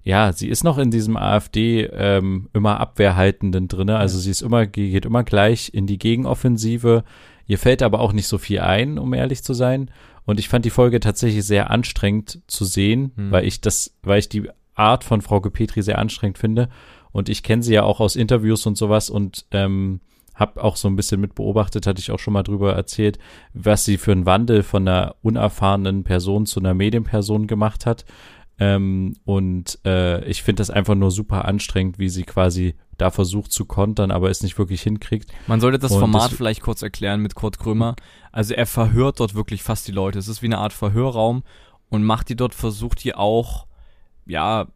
ja, 0.09 0.33
sie 0.33 0.49
ist 0.49 0.65
noch 0.65 0.79
in 0.79 0.91
diesem 0.91 1.19
AfD 1.19 1.85
ähm, 1.85 2.49
immer 2.55 2.81
Abwehrhaltenden 2.81 3.69
drinne. 3.69 3.99
Also 3.99 4.19
sie 4.19 4.31
ist 4.31 4.41
immer, 4.41 4.65
geht 4.65 5.05
immer 5.05 5.23
gleich 5.23 5.71
in 5.75 5.87
die 5.87 5.99
Gegenoffensive. 5.99 7.05
Ihr 7.47 7.59
fällt 7.59 7.83
aber 7.83 8.01
auch 8.01 8.15
nicht 8.15 8.27
so 8.27 8.39
viel 8.39 8.61
ein, 8.61 8.99
um 8.99 9.13
ehrlich 9.13 9.43
zu 9.43 9.53
sein. 9.53 9.91
Und 10.25 10.41
ich 10.41 10.49
fand 10.49 10.65
die 10.65 10.71
Folge 10.71 11.01
tatsächlich 11.01 11.45
sehr 11.45 11.71
anstrengend 11.71 12.41
zu 12.47 12.65
sehen, 12.65 13.13
hm. 13.17 13.33
weil 13.33 13.45
ich 13.45 13.61
das, 13.61 13.99
weil 14.03 14.21
ich 14.21 14.31
die 14.31 14.49
Art 14.75 15.05
von 15.05 15.21
Frau 15.21 15.43
Gepetri 15.43 15.83
sehr 15.83 15.99
anstrengend 15.99 16.39
finde. 16.39 16.71
Und 17.13 17.29
ich 17.29 17.43
kenne 17.43 17.63
sie 17.63 17.75
ja 17.75 17.83
auch 17.83 18.01
aus 18.01 18.17
Interviews 18.17 18.65
und 18.65 18.79
sowas 18.79 19.11
und 19.11 19.45
ähm, 19.51 20.01
habe 20.35 20.65
auch 20.65 20.77
so 20.77 20.89
ein 20.89 20.97
bisschen 20.97 21.21
mit 21.21 21.35
beobachtet, 21.35 21.87
hatte 21.87 22.01
ich 22.01 22.13
auch 22.13 22.19
schon 22.19 22.33
mal 22.33 22.45
drüber 22.45 22.73
erzählt, 22.73 23.19
was 23.53 23.85
sie 23.85 23.99
für 23.99 24.13
einen 24.13 24.25
Wandel 24.25 24.63
von 24.63 24.89
einer 24.89 25.17
unerfahrenen 25.21 26.03
Person 26.03 26.47
zu 26.47 26.61
einer 26.61 26.73
Medienperson 26.73 27.47
gemacht 27.47 27.85
hat. 27.85 28.07
Ähm, 28.59 29.15
und 29.25 29.79
äh, 29.85 30.25
ich 30.25 30.43
finde 30.43 30.61
das 30.61 30.71
einfach 30.71 30.95
nur 30.95 31.11
super 31.11 31.45
anstrengend, 31.45 31.99
wie 31.99 32.09
sie 32.09 32.25
quasi 32.25 32.75
da 32.97 33.11
versucht 33.11 33.53
zu 33.53 33.65
kontern, 33.65 34.11
aber 34.11 34.31
es 34.31 34.43
nicht 34.43 34.59
wirklich 34.59 34.83
hinkriegt. 34.83 35.31
Man 35.47 35.61
sollte 35.61 35.79
das 35.79 35.93
und 35.93 36.01
Format 36.01 36.33
das, 36.33 36.37
vielleicht 36.37 36.63
kurz 36.63 36.83
erklären 36.83 37.21
mit 37.21 37.37
Kurt 37.37 37.59
Krömer. 37.59 37.95
Also 38.33 38.55
er 38.55 38.67
verhört 38.67 39.21
dort 39.21 39.37
wirklich 39.37 39.63
fast 39.63 39.87
die 39.87 39.93
Leute. 39.93 40.19
Es 40.19 40.27
ist 40.27 40.43
wie 40.43 40.47
eine 40.47 40.59
Art 40.59 40.73
Verhörraum 40.73 41.45
und 41.89 42.03
macht 42.03 42.29
die 42.29 42.37
dort, 42.37 42.55
versucht 42.55 43.05
die 43.05 43.15
auch, 43.15 43.67
ja, 44.27 44.67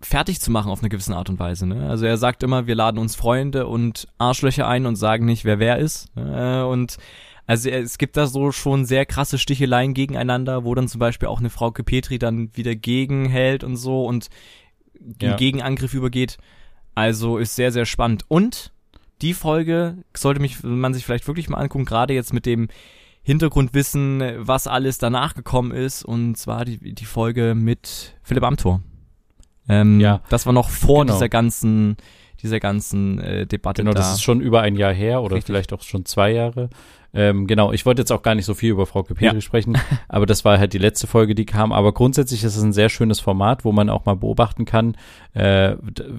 fertig 0.00 0.40
zu 0.40 0.50
machen 0.50 0.70
auf 0.70 0.80
eine 0.80 0.88
gewisse 0.88 1.14
Art 1.14 1.28
und 1.28 1.38
Weise. 1.38 1.66
Ne? 1.66 1.88
Also 1.88 2.06
er 2.06 2.16
sagt 2.16 2.42
immer, 2.42 2.66
wir 2.66 2.74
laden 2.74 2.98
uns 2.98 3.16
Freunde 3.16 3.66
und 3.66 4.08
Arschlöcher 4.18 4.66
ein 4.66 4.86
und 4.86 4.96
sagen 4.96 5.26
nicht, 5.26 5.44
wer 5.44 5.58
wer 5.58 5.78
ist. 5.78 6.14
Ne? 6.16 6.66
Und 6.66 6.96
also 7.50 7.68
es 7.68 7.98
gibt 7.98 8.16
da 8.16 8.28
so 8.28 8.52
schon 8.52 8.84
sehr 8.84 9.04
krasse 9.04 9.36
Sticheleien 9.36 9.92
gegeneinander, 9.92 10.62
wo 10.62 10.72
dann 10.76 10.86
zum 10.86 11.00
Beispiel 11.00 11.26
auch 11.26 11.40
eine 11.40 11.50
Frau 11.50 11.72
Petri 11.72 12.16
dann 12.16 12.56
wieder 12.56 12.76
gegenhält 12.76 13.64
und 13.64 13.74
so 13.74 14.06
und 14.06 14.28
ja. 15.20 15.34
Gegenangriff 15.34 15.92
übergeht. 15.92 16.38
Also 16.94 17.38
ist 17.38 17.56
sehr, 17.56 17.72
sehr 17.72 17.86
spannend. 17.86 18.22
Und 18.28 18.72
die 19.20 19.34
Folge 19.34 20.04
sollte 20.16 20.40
mich, 20.40 20.62
man 20.62 20.94
sich 20.94 21.04
vielleicht 21.04 21.26
wirklich 21.26 21.48
mal 21.48 21.56
angucken, 21.58 21.86
gerade 21.86 22.14
jetzt 22.14 22.32
mit 22.32 22.46
dem 22.46 22.68
Hintergrundwissen, 23.22 24.22
was 24.36 24.68
alles 24.68 24.98
danach 24.98 25.34
gekommen 25.34 25.72
ist. 25.72 26.04
Und 26.04 26.36
zwar 26.36 26.64
die, 26.64 26.94
die 26.94 27.04
Folge 27.04 27.56
mit 27.56 28.14
Philipp 28.22 28.44
Amthor. 28.44 28.80
Ähm, 29.68 30.00
ja. 30.00 30.20
Das 30.28 30.46
war 30.46 30.52
noch 30.52 30.70
vor 30.70 31.04
genau. 31.04 31.14
dieser 31.14 31.28
ganzen 31.28 31.96
dieser 32.42 32.60
ganzen 32.60 33.18
äh, 33.18 33.46
Debatte. 33.46 33.82
Genau, 33.82 33.92
da. 33.92 34.00
das 34.00 34.14
ist 34.14 34.22
schon 34.22 34.40
über 34.40 34.62
ein 34.62 34.76
Jahr 34.76 34.92
her 34.92 35.22
oder 35.22 35.36
Richtig. 35.36 35.46
vielleicht 35.46 35.72
auch 35.72 35.82
schon 35.82 36.04
zwei 36.04 36.32
Jahre. 36.32 36.70
Ähm, 37.12 37.46
genau, 37.46 37.72
ich 37.72 37.86
wollte 37.86 38.02
jetzt 38.02 38.12
auch 38.12 38.22
gar 38.22 38.34
nicht 38.34 38.44
so 38.44 38.54
viel 38.54 38.70
über 38.70 38.86
Frau 38.86 39.02
Petri 39.02 39.24
ja. 39.24 39.40
sprechen, 39.40 39.76
aber 40.08 40.26
das 40.26 40.44
war 40.44 40.58
halt 40.58 40.72
die 40.72 40.78
letzte 40.78 41.06
Folge, 41.06 41.34
die 41.34 41.44
kam. 41.44 41.72
Aber 41.72 41.92
grundsätzlich 41.92 42.44
ist 42.44 42.56
es 42.56 42.62
ein 42.62 42.72
sehr 42.72 42.88
schönes 42.88 43.20
Format, 43.20 43.64
wo 43.64 43.72
man 43.72 43.90
auch 43.90 44.06
mal 44.06 44.16
beobachten 44.16 44.64
kann. 44.64 44.96
Äh, 45.34 45.74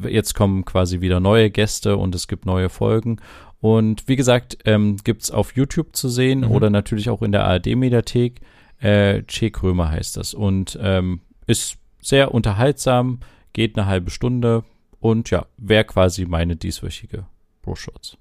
jetzt 0.08 0.36
kommen 0.36 0.66
quasi 0.66 1.02
wieder 1.02 1.20
neue 1.20 1.50
Gäste 1.50 1.98
und 1.98 2.14
es 2.14 2.28
gibt 2.28 2.46
neue 2.46 2.70
Folgen. 2.70 3.18
Und 3.62 4.08
wie 4.08 4.16
gesagt, 4.16 4.58
ähm, 4.66 4.98
gibt 5.04 5.32
auf 5.32 5.56
YouTube 5.56 5.96
zu 5.96 6.10
sehen 6.10 6.42
mhm. 6.42 6.52
oder 6.52 6.70
natürlich 6.70 7.10
auch 7.10 7.22
in 7.22 7.32
der 7.32 7.46
ARD-Mediathek. 7.46 8.42
Äh, 8.80 9.22
Che 9.24 9.52
Krömer 9.52 9.92
heißt 9.92 10.18
das 10.18 10.34
und 10.34 10.78
ähm, 10.82 11.22
ist 11.46 11.78
sehr 12.02 12.34
unterhaltsam, 12.34 13.20
geht 13.54 13.78
eine 13.78 13.88
halbe 13.88 14.12
Stunde 14.12 14.64
und 15.00 15.30
ja, 15.30 15.46
wäre 15.58 15.86
quasi 15.86 16.26
meine 16.26 16.56
dieswöchige 16.56 17.26
Bro-Shots. 17.62 18.18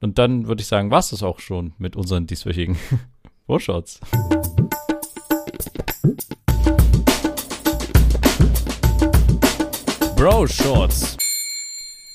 Und 0.00 0.18
dann 0.18 0.46
würde 0.46 0.62
ich 0.62 0.68
sagen, 0.68 0.90
war 0.90 1.00
es 1.00 1.10
das 1.10 1.22
auch 1.22 1.40
schon 1.40 1.72
mit 1.78 1.96
unseren 1.96 2.26
dieswöchigen 2.26 2.78
Vorshots. 3.46 4.00
Bro 10.16 10.46
Shorts. 10.48 11.16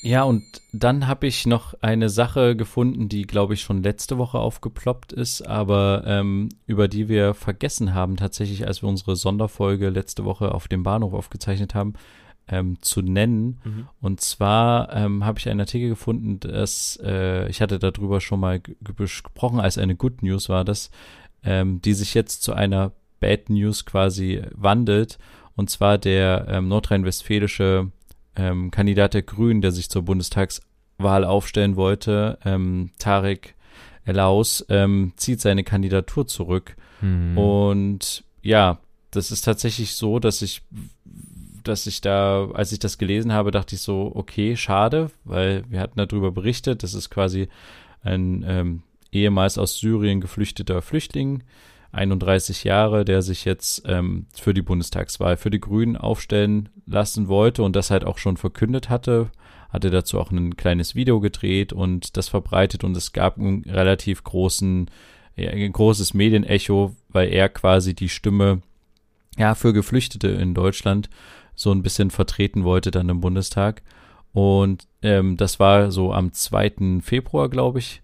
Ja, 0.05 0.23
und 0.23 0.43
dann 0.73 1.07
habe 1.07 1.27
ich 1.27 1.45
noch 1.45 1.75
eine 1.79 2.09
Sache 2.09 2.57
gefunden, 2.57 3.07
die, 3.07 3.21
glaube 3.21 3.53
ich, 3.53 3.61
schon 3.61 3.83
letzte 3.83 4.17
Woche 4.17 4.37
aufgeploppt 4.37 5.13
ist, 5.13 5.43
aber 5.43 6.03
ähm, 6.05 6.49
über 6.67 6.89
die 6.89 7.07
wir 7.07 7.33
vergessen 7.33 7.93
haben, 7.93 8.17
tatsächlich, 8.17 8.67
als 8.67 8.81
wir 8.81 8.89
unsere 8.89 9.15
Sonderfolge 9.15 9.89
letzte 9.89 10.25
Woche 10.25 10.53
auf 10.53 10.67
dem 10.67 10.83
Bahnhof 10.83 11.13
aufgezeichnet 11.13 11.73
haben 11.73 11.93
ähm, 12.49 12.81
zu 12.81 13.01
nennen. 13.01 13.61
Mhm. 13.63 13.87
Und 14.01 14.19
zwar 14.19 14.93
ähm, 14.93 15.23
habe 15.23 15.39
ich 15.39 15.47
einen 15.47 15.61
Artikel 15.61 15.87
gefunden, 15.87 16.37
dass 16.41 16.99
äh, 17.01 17.47
ich 17.47 17.61
hatte 17.61 17.79
darüber 17.79 18.19
schon 18.19 18.41
mal 18.41 18.61
besprochen, 18.81 19.61
als 19.61 19.77
eine 19.77 19.95
Good 19.95 20.21
News 20.21 20.49
war 20.49 20.65
das, 20.65 20.91
ähm, 21.45 21.81
die 21.81 21.93
sich 21.93 22.13
jetzt 22.13 22.43
zu 22.43 22.51
einer 22.51 22.91
Bad 23.21 23.49
News 23.49 23.85
quasi 23.85 24.41
wandelt. 24.51 25.17
Und 25.55 25.69
zwar 25.69 25.97
der 25.97 26.47
ähm, 26.49 26.67
nordrhein-westfälische 26.67 27.89
ähm, 28.35 28.71
Kandidat 28.71 29.13
der 29.13 29.23
Grünen, 29.23 29.61
der 29.61 29.71
sich 29.71 29.89
zur 29.89 30.03
Bundestagswahl 30.03 31.23
aufstellen 31.25 31.75
wollte, 31.75 32.37
ähm, 32.45 32.91
Tarek 32.99 33.55
Elaus, 34.05 34.65
ähm, 34.69 35.13
zieht 35.15 35.41
seine 35.41 35.63
Kandidatur 35.63 36.27
zurück. 36.27 36.75
Mhm. 37.01 37.37
Und 37.37 38.23
ja, 38.41 38.79
das 39.11 39.31
ist 39.31 39.43
tatsächlich 39.43 39.95
so, 39.95 40.19
dass 40.19 40.41
ich 40.41 40.61
dass 41.63 41.87
ich 41.87 42.01
da, 42.01 42.49
als 42.53 42.71
ich 42.71 42.79
das 42.79 42.97
gelesen 42.97 43.31
habe, 43.31 43.51
dachte 43.51 43.75
ich 43.75 43.81
so, 43.81 44.11
okay, 44.13 44.57
schade, 44.57 45.11
weil 45.23 45.63
wir 45.69 45.79
hatten 45.79 45.97
darüber 45.97 46.31
berichtet, 46.31 46.83
das 46.83 46.93
ist 46.93 47.09
quasi 47.09 47.47
ein 48.01 48.43
ähm, 48.45 48.83
ehemals 49.13 49.57
aus 49.57 49.79
Syrien 49.79 50.19
geflüchteter 50.19 50.81
Flüchtling, 50.81 51.43
31 51.93 52.63
Jahre, 52.63 53.05
der 53.05 53.21
sich 53.21 53.45
jetzt 53.45 53.83
ähm, 53.85 54.25
für 54.33 54.53
die 54.53 54.61
Bundestagswahl 54.61 55.37
für 55.37 55.49
die 55.49 55.59
Grünen 55.59 55.95
aufstellen 55.95 56.69
lassen 56.85 57.27
wollte 57.27 57.63
und 57.63 57.75
das 57.75 57.91
halt 57.91 58.03
auch 58.03 58.17
schon 58.17 58.37
verkündet 58.37 58.89
hatte, 58.89 59.29
hatte 59.69 59.89
dazu 59.89 60.19
auch 60.19 60.31
ein 60.31 60.55
kleines 60.55 60.95
Video 60.95 61.19
gedreht 61.19 61.73
und 61.73 62.17
das 62.17 62.29
verbreitet 62.29 62.83
und 62.83 62.95
es 62.95 63.13
gab 63.13 63.37
einen 63.37 63.63
relativ 63.63 64.23
großen, 64.23 64.89
ja, 65.35 65.49
ein 65.49 65.71
großes 65.71 66.13
Medienecho, 66.13 66.95
weil 67.09 67.29
er 67.29 67.49
quasi 67.49 67.93
die 67.95 68.09
Stimme 68.09 68.61
ja 69.37 69.55
für 69.55 69.73
Geflüchtete 69.73 70.27
in 70.27 70.53
Deutschland 70.53 71.09
so 71.55 71.71
ein 71.71 71.81
bisschen 71.83 72.11
vertreten 72.11 72.63
wollte 72.63 72.91
dann 72.91 73.09
im 73.09 73.21
Bundestag. 73.21 73.81
Und 74.31 74.87
ähm, 75.01 75.37
das 75.37 75.59
war 75.59 75.91
so 75.91 76.13
am 76.13 76.33
2. 76.33 77.01
Februar, 77.01 77.49
glaube 77.49 77.79
ich. 77.79 78.02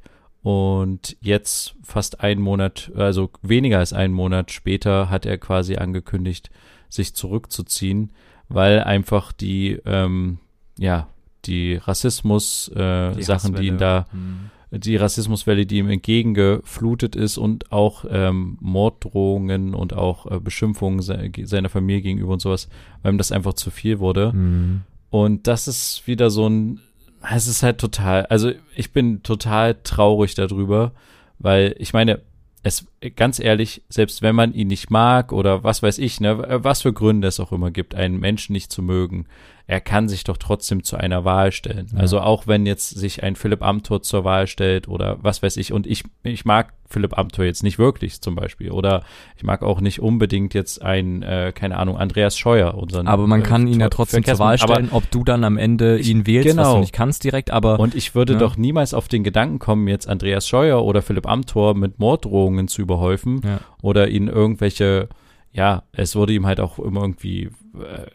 Und 0.50 1.16
jetzt 1.22 1.76
fast 1.84 2.22
einen 2.22 2.42
Monat, 2.42 2.92
also 2.96 3.30
weniger 3.44 3.78
als 3.78 3.94
einen 3.94 4.16
Monat 4.16 4.52
später, 4.52 5.12
hat 5.12 5.28
er 5.28 5.38
quasi 5.38 5.76
angekündigt, 5.76 6.50
sich 6.90 7.14
zurückzuziehen, 7.14 8.10
weil 8.48 8.82
einfach 8.82 9.32
die, 9.32 9.80
ähm, 9.86 10.40
ja, 10.80 11.08
die 11.46 11.76
Rassismus-Sachen, 11.76 13.54
äh, 13.54 13.58
die, 13.58 13.62
die 13.62 13.68
ihn 13.68 13.78
da, 13.78 14.08
mhm. 14.12 14.50
die 14.72 14.96
Rassismuswelle, 14.96 15.68
die 15.68 15.78
ihm 15.78 15.90
entgegengeflutet 15.92 17.16
ist 17.16 17.38
und 17.38 17.72
auch 17.72 18.06
ähm, 18.10 18.58
Morddrohungen 18.60 19.76
und 19.76 19.94
auch 19.94 20.26
äh, 20.32 20.40
Beschimpfungen 20.40 21.04
se 21.04 21.30
seiner 21.44 21.70
Familie 21.70 22.02
gegenüber 22.02 22.34
und 22.34 22.42
sowas, 22.42 22.70
weil 23.04 23.14
ihm 23.14 23.20
das 23.20 23.32
einfach 23.32 23.54
zu 23.54 23.70
viel 23.70 24.00
wurde. 24.00 24.34
Mhm. 24.34 24.82
Und 25.12 25.46
das 25.46 25.68
ist 25.68 26.08
wieder 26.08 26.32
so 26.32 26.50
ein, 26.50 26.80
es 27.21 27.47
ist 27.47 27.63
halt 27.63 27.79
total, 27.79 28.25
also 28.27 28.51
ich 28.75 28.91
bin 28.91 29.23
total 29.23 29.75
traurig 29.84 30.36
darüber, 30.36 30.93
weil 31.38 31.75
ich 31.79 31.93
meine, 31.93 32.21
es 32.63 32.86
ganz 33.15 33.39
ehrlich, 33.39 33.84
selbst 33.88 34.21
wenn 34.21 34.36
man 34.36 34.53
ihn 34.53 34.67
nicht 34.67 34.89
mag 34.89 35.32
oder 35.32 35.63
was 35.63 35.82
weiß 35.82 35.97
ich, 35.97 36.19
ne, 36.19 36.62
was 36.63 36.82
für 36.82 36.93
Gründe 36.93 37.27
es 37.27 37.39
auch 37.39 37.51
immer 37.51 37.71
gibt, 37.71 37.95
einen 37.95 38.19
Menschen 38.19 38.53
nicht 38.53 38.71
zu 38.71 38.82
mögen, 38.82 39.27
er 39.69 39.82
kann 39.82 40.10
sich 40.10 40.23
doch 40.23 40.38
trotzdem 40.38 40.84
zu 40.84 40.97
einer 40.97 41.25
Wahl 41.25 41.51
stellen. 41.51 41.89
Ja. 41.93 41.99
Also 41.99 42.21
auch 42.21 42.47
wenn 42.47 42.65
jetzt 42.65 42.89
sich 42.89 43.21
ein 43.21 43.36
Philipp 43.36 43.62
Amthor 43.62 44.01
zur 44.01 44.23
Wahl 44.23 44.47
stellt 44.47 44.88
oder 44.88 45.19
was 45.21 45.43
weiß 45.43 45.58
ich, 45.58 45.73
und 45.73 45.86
ich, 45.86 46.05
ich 46.23 46.43
mag 46.43 46.73
Philipp 46.88 47.15
Amthor 47.15 47.45
jetzt 47.45 47.62
nicht 47.62 47.77
wirklich 47.77 48.19
zum 48.19 48.34
Beispiel 48.34 48.71
oder 48.71 49.03
ich 49.38 49.43
mag 49.43 49.62
auch 49.62 49.79
nicht 49.79 50.01
unbedingt 50.01 50.55
jetzt 50.55 50.82
ein, 50.82 51.21
äh, 51.21 51.53
keine 51.53 51.77
Ahnung, 51.77 51.97
Andreas 51.97 52.36
Scheuer. 52.36 52.73
Unseren, 52.73 53.05
aber 53.05 53.27
man 53.27 53.43
kann 53.43 53.67
äh, 53.67 53.71
ihn 53.73 53.79
ja 53.79 53.89
trotzdem 53.89 54.23
zur 54.23 54.39
Wahl 54.39 54.58
stellen, 54.58 54.89
ob 54.91 55.12
du 55.12 55.23
dann 55.23 55.43
am 55.43 55.60
Ende 55.60 55.99
ihn 55.99 56.25
wählst, 56.25 56.49
genau. 56.49 56.63
was 56.63 56.73
du 56.73 56.79
nicht 56.79 56.93
kannst 56.93 57.23
direkt, 57.23 57.51
aber. 57.51 57.79
Und 57.79 57.93
ich 57.93 58.15
würde 58.15 58.34
ja. 58.34 58.39
doch 58.39 58.58
niemals 58.58 58.95
auf 58.95 59.08
den 59.08 59.23
Gedanken 59.23 59.60
kommen, 59.60 59.88
jetzt 59.88 60.10
Andreas 60.10 60.47
Scheuer 60.47 60.84
oder 60.84 61.03
Philipp 61.03 61.27
Amthor 61.27 61.75
mit 61.75 61.99
Morddrohungen 61.99 62.69
zu 62.69 62.82
überhäufen 62.82 63.41
ja. 63.45 63.60
oder 63.84 64.08
ihn 64.08 64.29
irgendwelche 64.29 65.10
ja, 65.51 65.84
es 65.91 66.15
wurde 66.15 66.34
ihm 66.34 66.45
halt 66.45 66.60
auch 66.60 66.77
immer 66.79 67.01
irgendwie, 67.01 67.43
äh, 67.43 67.49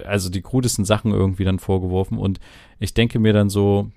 also 0.04 0.30
die 0.30 0.42
krudesten 0.42 0.84
Sachen 0.84 1.12
irgendwie 1.12 1.44
dann 1.44 1.58
vorgeworfen. 1.58 2.18
Und 2.18 2.40
ich 2.78 2.94
denke 2.94 3.18
mir 3.18 3.32
dann 3.32 3.50
so, 3.50 3.90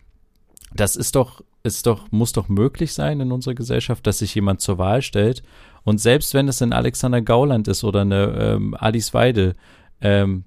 das 0.73 0.95
ist 0.95 1.15
doch, 1.15 1.41
ist 1.63 1.85
doch, 1.85 2.11
muss 2.11 2.33
doch 2.33 2.49
möglich 2.49 2.93
sein 2.93 3.19
in 3.19 3.31
unserer 3.31 3.55
Gesellschaft, 3.55 4.05
dass 4.07 4.19
sich 4.19 4.35
jemand 4.35 4.61
zur 4.61 4.77
Wahl 4.77 5.01
stellt. 5.01 5.43
Und 5.83 5.99
selbst 5.99 6.33
wenn 6.33 6.47
es 6.47 6.61
ein 6.61 6.73
Alexander 6.73 7.21
Gauland 7.21 7.67
ist 7.67 7.83
oder 7.83 8.01
eine 8.01 8.37
ähm, 8.39 8.75
Alice 8.77 9.13
Weide, 9.13 9.55
ähm, 10.01 10.43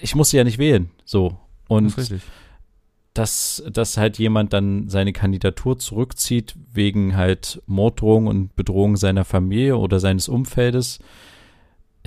ich 0.00 0.14
muss 0.14 0.30
sie 0.30 0.38
ja 0.38 0.44
nicht 0.44 0.58
wählen. 0.58 0.90
So. 1.04 1.38
Und 1.68 1.96
das 1.96 2.12
dass, 3.16 3.62
dass 3.70 3.96
halt 3.96 4.18
jemand 4.18 4.52
dann 4.52 4.88
seine 4.88 5.12
Kandidatur 5.12 5.78
zurückzieht 5.78 6.54
wegen 6.72 7.16
halt 7.16 7.62
Morddrohung 7.66 8.26
und 8.26 8.54
Bedrohung 8.56 8.96
seiner 8.96 9.24
Familie 9.24 9.78
oder 9.78 10.00
seines 10.00 10.28
Umfeldes, 10.28 10.98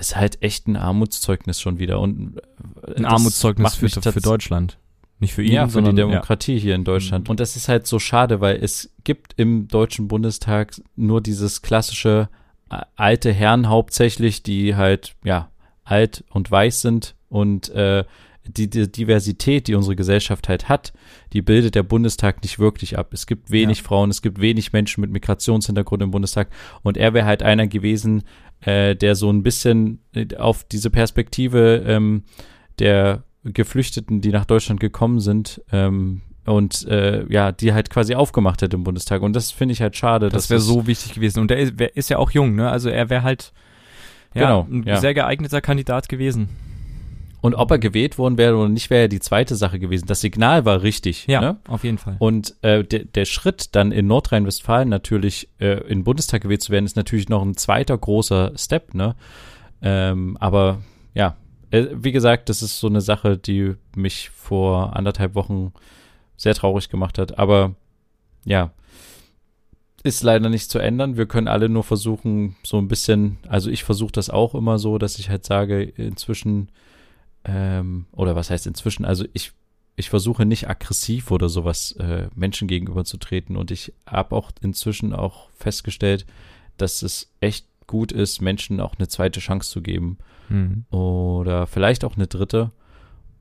ist 0.00 0.16
halt 0.16 0.42
echt 0.42 0.66
ein 0.66 0.76
Armutszeugnis 0.76 1.60
schon 1.60 1.78
wieder. 1.78 2.00
Und 2.00 2.40
äh, 2.86 2.94
ein 2.96 3.04
Armutszeugnis 3.04 3.74
für, 3.74 3.88
für 3.88 4.20
Deutschland. 4.20 4.78
Nicht 5.18 5.34
für 5.34 5.42
ihn, 5.42 5.52
ja, 5.52 5.66
für 5.66 5.72
sondern 5.72 5.96
die 5.96 6.02
Demokratie 6.02 6.54
ja. 6.54 6.60
hier 6.60 6.74
in 6.74 6.84
Deutschland. 6.84 7.26
Mhm. 7.26 7.32
Und 7.32 7.40
das 7.40 7.54
ist 7.54 7.68
halt 7.68 7.86
so 7.86 7.98
schade, 7.98 8.40
weil 8.40 8.56
es 8.56 8.90
gibt 9.04 9.34
im 9.36 9.68
Deutschen 9.68 10.08
Bundestag 10.08 10.74
nur 10.96 11.20
dieses 11.20 11.60
klassische 11.60 12.28
äh, 12.70 12.78
alte 12.96 13.32
Herren 13.32 13.68
hauptsächlich, 13.68 14.42
die 14.42 14.76
halt, 14.76 15.14
ja, 15.22 15.50
alt 15.84 16.24
und 16.30 16.50
weiß 16.50 16.80
sind 16.80 17.14
und 17.28 17.68
äh, 17.70 18.04
die, 18.52 18.68
die 18.68 18.90
Diversität, 18.90 19.66
die 19.66 19.74
unsere 19.74 19.96
Gesellschaft 19.96 20.48
halt 20.48 20.68
hat, 20.68 20.92
die 21.32 21.42
bildet 21.42 21.74
der 21.74 21.82
Bundestag 21.82 22.42
nicht 22.42 22.58
wirklich 22.58 22.98
ab. 22.98 23.12
Es 23.12 23.26
gibt 23.26 23.50
wenig 23.50 23.78
ja. 23.78 23.84
Frauen, 23.84 24.10
es 24.10 24.22
gibt 24.22 24.40
wenig 24.40 24.72
Menschen 24.72 25.00
mit 25.00 25.10
Migrationshintergrund 25.10 26.02
im 26.02 26.10
Bundestag 26.10 26.48
und 26.82 26.96
er 26.96 27.14
wäre 27.14 27.26
halt 27.26 27.42
einer 27.42 27.66
gewesen, 27.66 28.22
äh, 28.60 28.94
der 28.96 29.14
so 29.14 29.30
ein 29.30 29.42
bisschen 29.42 30.00
äh, 30.14 30.36
auf 30.36 30.64
diese 30.64 30.90
Perspektive 30.90 31.84
ähm, 31.86 32.24
der 32.78 33.24
Geflüchteten, 33.44 34.20
die 34.20 34.30
nach 34.30 34.44
Deutschland 34.44 34.80
gekommen 34.80 35.20
sind, 35.20 35.62
ähm, 35.72 36.22
und 36.46 36.86
äh, 36.88 37.24
ja, 37.32 37.52
die 37.52 37.72
halt 37.72 37.90
quasi 37.90 38.14
aufgemacht 38.14 38.62
hat 38.62 38.74
im 38.74 38.82
Bundestag. 38.82 39.22
Und 39.22 39.34
das 39.34 39.50
finde 39.50 39.72
ich 39.72 39.82
halt 39.82 39.96
schade. 39.96 40.30
Das 40.30 40.50
wäre 40.50 40.60
so 40.60 40.86
wichtig 40.86 41.14
gewesen. 41.14 41.40
Und 41.40 41.50
er 41.50 41.58
ist, 41.58 41.80
ist, 41.80 42.10
ja 42.10 42.18
auch 42.18 42.30
jung, 42.30 42.54
ne? 42.54 42.70
Also 42.70 42.88
er 42.88 43.10
wäre 43.10 43.22
halt 43.22 43.52
ja, 44.34 44.42
genau, 44.42 44.66
ein 44.70 44.82
ja. 44.84 44.96
sehr 44.96 45.14
geeigneter 45.14 45.60
Kandidat 45.60 46.08
gewesen. 46.08 46.48
Und 47.40 47.54
ob 47.54 47.70
er 47.70 47.78
gewählt 47.78 48.18
worden 48.18 48.36
wäre 48.36 48.56
oder 48.56 48.68
nicht, 48.68 48.90
wäre 48.90 49.02
ja 49.02 49.08
die 49.08 49.20
zweite 49.20 49.56
Sache 49.56 49.78
gewesen. 49.78 50.06
Das 50.06 50.20
Signal 50.20 50.64
war 50.64 50.82
richtig. 50.82 51.26
Ja, 51.26 51.40
ne? 51.40 51.56
auf 51.68 51.84
jeden 51.84 51.98
Fall. 51.98 52.16
Und 52.18 52.54
äh, 52.62 52.84
der, 52.84 53.04
der 53.04 53.24
Schritt 53.24 53.74
dann 53.74 53.92
in 53.92 54.06
Nordrhein-Westfalen 54.06 54.88
natürlich 54.88 55.48
äh, 55.58 55.80
in 55.88 56.04
Bundestag 56.04 56.42
gewählt 56.42 56.62
zu 56.62 56.72
werden, 56.72 56.84
ist 56.84 56.96
natürlich 56.96 57.28
noch 57.28 57.42
ein 57.42 57.56
zweiter 57.56 57.96
großer 57.96 58.52
Step. 58.56 58.94
Ne? 58.94 59.14
Ähm, 59.80 60.36
aber 60.38 60.82
ja, 61.14 61.36
äh, 61.70 61.86
wie 61.92 62.12
gesagt, 62.12 62.48
das 62.48 62.62
ist 62.62 62.78
so 62.78 62.88
eine 62.88 63.00
Sache, 63.00 63.38
die 63.38 63.74
mich 63.96 64.30
vor 64.30 64.96
anderthalb 64.96 65.34
Wochen 65.34 65.72
sehr 66.36 66.54
traurig 66.54 66.88
gemacht 66.88 67.18
hat. 67.18 67.38
Aber 67.38 67.74
ja, 68.44 68.72
ist 70.02 70.22
leider 70.22 70.48
nicht 70.48 70.70
zu 70.70 70.78
ändern. 70.78 71.16
Wir 71.16 71.26
können 71.26 71.48
alle 71.48 71.68
nur 71.68 71.84
versuchen, 71.84 72.56
so 72.62 72.78
ein 72.78 72.88
bisschen, 72.88 73.38
also 73.48 73.70
ich 73.70 73.84
versuche 73.84 74.12
das 74.12 74.30
auch 74.30 74.54
immer 74.54 74.78
so, 74.78 74.98
dass 74.98 75.18
ich 75.18 75.28
halt 75.28 75.44
sage, 75.44 75.82
inzwischen 75.82 76.70
ähm, 77.44 78.06
oder 78.12 78.36
was 78.36 78.50
heißt 78.50 78.66
inzwischen, 78.66 79.04
also 79.04 79.24
ich, 79.32 79.52
ich 79.96 80.10
versuche 80.10 80.46
nicht 80.46 80.68
aggressiv 80.68 81.30
oder 81.30 81.48
sowas 81.48 81.92
äh, 81.92 82.28
Menschen 82.34 82.68
gegenüber 82.68 83.04
zu 83.04 83.16
treten 83.16 83.56
und 83.56 83.70
ich 83.70 83.92
habe 84.06 84.36
auch 84.36 84.50
inzwischen 84.60 85.12
auch 85.12 85.50
festgestellt, 85.50 86.26
dass 86.76 87.02
es 87.02 87.32
echt 87.40 87.66
gut 87.86 88.12
ist, 88.12 88.40
Menschen 88.40 88.80
auch 88.80 88.94
eine 88.98 89.08
zweite 89.08 89.40
Chance 89.40 89.70
zu 89.70 89.82
geben 89.82 90.18
mhm. 90.48 90.84
oder 90.90 91.66
vielleicht 91.66 92.04
auch 92.04 92.16
eine 92.16 92.26
dritte. 92.26 92.70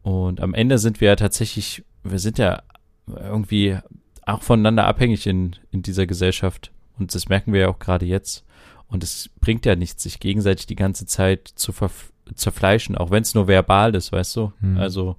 Und 0.01 0.41
am 0.41 0.53
Ende 0.53 0.79
sind 0.79 1.01
wir 1.01 1.09
ja 1.09 1.15
tatsächlich, 1.15 1.83
wir 2.03 2.19
sind 2.19 2.39
ja 2.39 2.63
irgendwie 3.07 3.77
auch 4.25 4.41
voneinander 4.41 4.85
abhängig 4.85 5.27
in, 5.27 5.55
in 5.71 5.81
dieser 5.81 6.07
Gesellschaft. 6.07 6.71
Und 6.97 7.13
das 7.13 7.29
merken 7.29 7.53
wir 7.53 7.61
ja 7.61 7.67
auch 7.69 7.79
gerade 7.79 8.05
jetzt. 8.05 8.45
Und 8.87 9.03
es 9.03 9.29
bringt 9.39 9.65
ja 9.65 9.75
nichts, 9.75 10.03
sich 10.03 10.19
gegenseitig 10.19 10.65
die 10.65 10.75
ganze 10.75 11.05
Zeit 11.05 11.47
zu, 11.47 11.71
ver 11.71 11.91
zerfleischen, 12.35 12.95
auch 12.95 13.11
wenn 13.11 13.21
es 13.21 13.33
nur 13.33 13.47
verbal 13.47 13.95
ist, 13.95 14.11
weißt 14.11 14.35
du? 14.35 14.53
Hm. 14.61 14.77
Also 14.77 15.15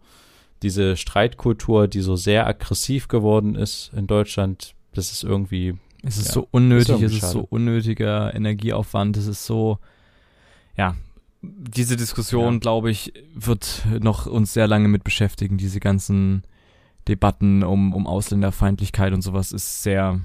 diese 0.62 0.96
Streitkultur, 0.96 1.88
die 1.88 2.00
so 2.00 2.16
sehr 2.16 2.46
aggressiv 2.46 3.08
geworden 3.08 3.54
ist 3.54 3.90
in 3.94 4.06
Deutschland, 4.06 4.74
das 4.92 5.12
ist 5.12 5.24
irgendwie. 5.24 5.74
Es 6.02 6.16
ist 6.16 6.28
ja, 6.28 6.32
so 6.32 6.48
unnötig, 6.50 7.02
ist 7.02 7.12
es 7.12 7.22
ist 7.22 7.30
so 7.30 7.46
unnötiger 7.50 8.34
Energieaufwand, 8.34 9.16
es 9.16 9.26
ist 9.26 9.44
so, 9.44 9.78
ja, 10.76 10.96
diese 11.42 11.96
Diskussion, 11.96 12.54
ja. 12.54 12.60
glaube 12.60 12.90
ich, 12.90 13.12
wird 13.34 13.86
noch 14.00 14.26
uns 14.26 14.52
sehr 14.52 14.66
lange 14.66 14.88
mit 14.88 15.04
beschäftigen. 15.04 15.56
Diese 15.56 15.80
ganzen 15.80 16.42
Debatten 17.08 17.62
um, 17.62 17.94
um 17.94 18.06
Ausländerfeindlichkeit 18.06 19.12
und 19.12 19.22
sowas 19.22 19.52
ist 19.52 19.82
sehr, 19.82 20.20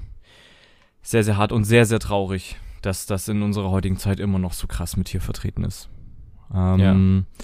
sehr, 1.02 1.24
sehr 1.24 1.36
hart 1.36 1.52
und 1.52 1.64
sehr, 1.64 1.86
sehr 1.86 2.00
traurig, 2.00 2.56
dass 2.82 3.06
das 3.06 3.28
in 3.28 3.42
unserer 3.42 3.70
heutigen 3.70 3.96
Zeit 3.96 4.20
immer 4.20 4.38
noch 4.38 4.52
so 4.52 4.66
krass 4.66 4.96
mit 4.96 5.08
hier 5.08 5.20
vertreten 5.20 5.64
ist. 5.64 5.88
Ähm, 6.54 7.26
ja. 7.28 7.42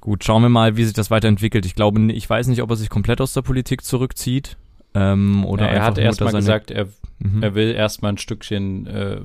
Gut, 0.00 0.24
schauen 0.24 0.42
wir 0.42 0.48
mal, 0.48 0.76
wie 0.76 0.84
sich 0.84 0.94
das 0.94 1.10
weiterentwickelt. 1.10 1.66
Ich 1.66 1.74
glaube, 1.74 2.00
ich 2.12 2.28
weiß 2.28 2.46
nicht, 2.46 2.62
ob 2.62 2.70
er 2.70 2.76
sich 2.76 2.88
komplett 2.88 3.20
aus 3.20 3.32
der 3.32 3.42
Politik 3.42 3.84
zurückzieht. 3.84 4.56
Ähm, 4.94 5.44
oder 5.44 5.66
ja, 5.66 5.72
er 5.72 5.84
hat 5.84 5.98
erstmal 5.98 6.32
gesagt, 6.32 6.70
er, 6.70 6.88
mhm. 7.18 7.42
er 7.42 7.54
will 7.54 7.72
erstmal 7.72 8.12
ein 8.12 8.18
Stückchen, 8.18 8.86
äh, 8.86 9.20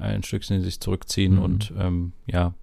ein 0.00 0.22
Stückchen 0.22 0.62
sich 0.62 0.80
zurückziehen 0.80 1.34
mhm. 1.34 1.42
und 1.42 1.72
ähm, 1.78 2.12
ja, 2.26 2.54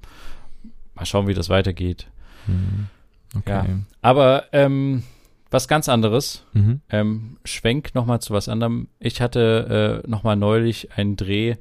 mal 0.96 1.06
schauen, 1.06 1.28
wie 1.28 1.34
das 1.34 1.50
weitergeht. 1.50 2.08
Mhm. 2.48 2.88
Okay. 3.36 3.52
Ja. 3.52 3.66
Aber 4.02 4.46
ähm, 4.52 5.04
was 5.52 5.68
ganz 5.68 5.90
anderes, 5.90 6.44
mhm. 6.54 6.82
ähm, 6.90 7.38
Schwenk 7.44 7.94
nochmal 7.94 8.22
zu 8.22 8.34
was 8.34 8.50
anderem. 8.50 8.88
Ich 9.00 9.22
hatte 9.22 10.04
äh, 10.06 10.10
nochmal 10.10 10.36
neulich 10.36 10.90
einen 10.98 11.16
Dreh 11.16 11.56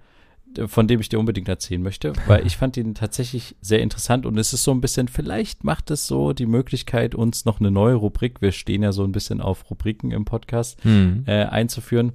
von 0.66 0.88
dem 0.88 1.00
ich 1.00 1.08
dir 1.08 1.18
unbedingt 1.18 1.48
erzählen 1.48 1.82
möchte, 1.82 2.12
weil 2.26 2.46
ich 2.46 2.56
fand 2.56 2.76
ihn 2.76 2.94
tatsächlich 2.94 3.56
sehr 3.60 3.80
interessant 3.80 4.26
und 4.26 4.38
es 4.38 4.52
ist 4.52 4.64
so 4.64 4.70
ein 4.70 4.80
bisschen, 4.80 5.08
vielleicht 5.08 5.64
macht 5.64 5.90
es 5.90 6.06
so 6.06 6.32
die 6.32 6.46
Möglichkeit, 6.46 7.14
uns 7.14 7.44
noch 7.44 7.60
eine 7.60 7.70
neue 7.70 7.94
Rubrik, 7.94 8.40
wir 8.40 8.52
stehen 8.52 8.82
ja 8.82 8.92
so 8.92 9.04
ein 9.04 9.12
bisschen 9.12 9.40
auf 9.40 9.70
Rubriken 9.70 10.10
im 10.10 10.24
Podcast, 10.24 10.84
mhm. 10.84 11.24
äh, 11.26 11.44
einzuführen. 11.44 12.12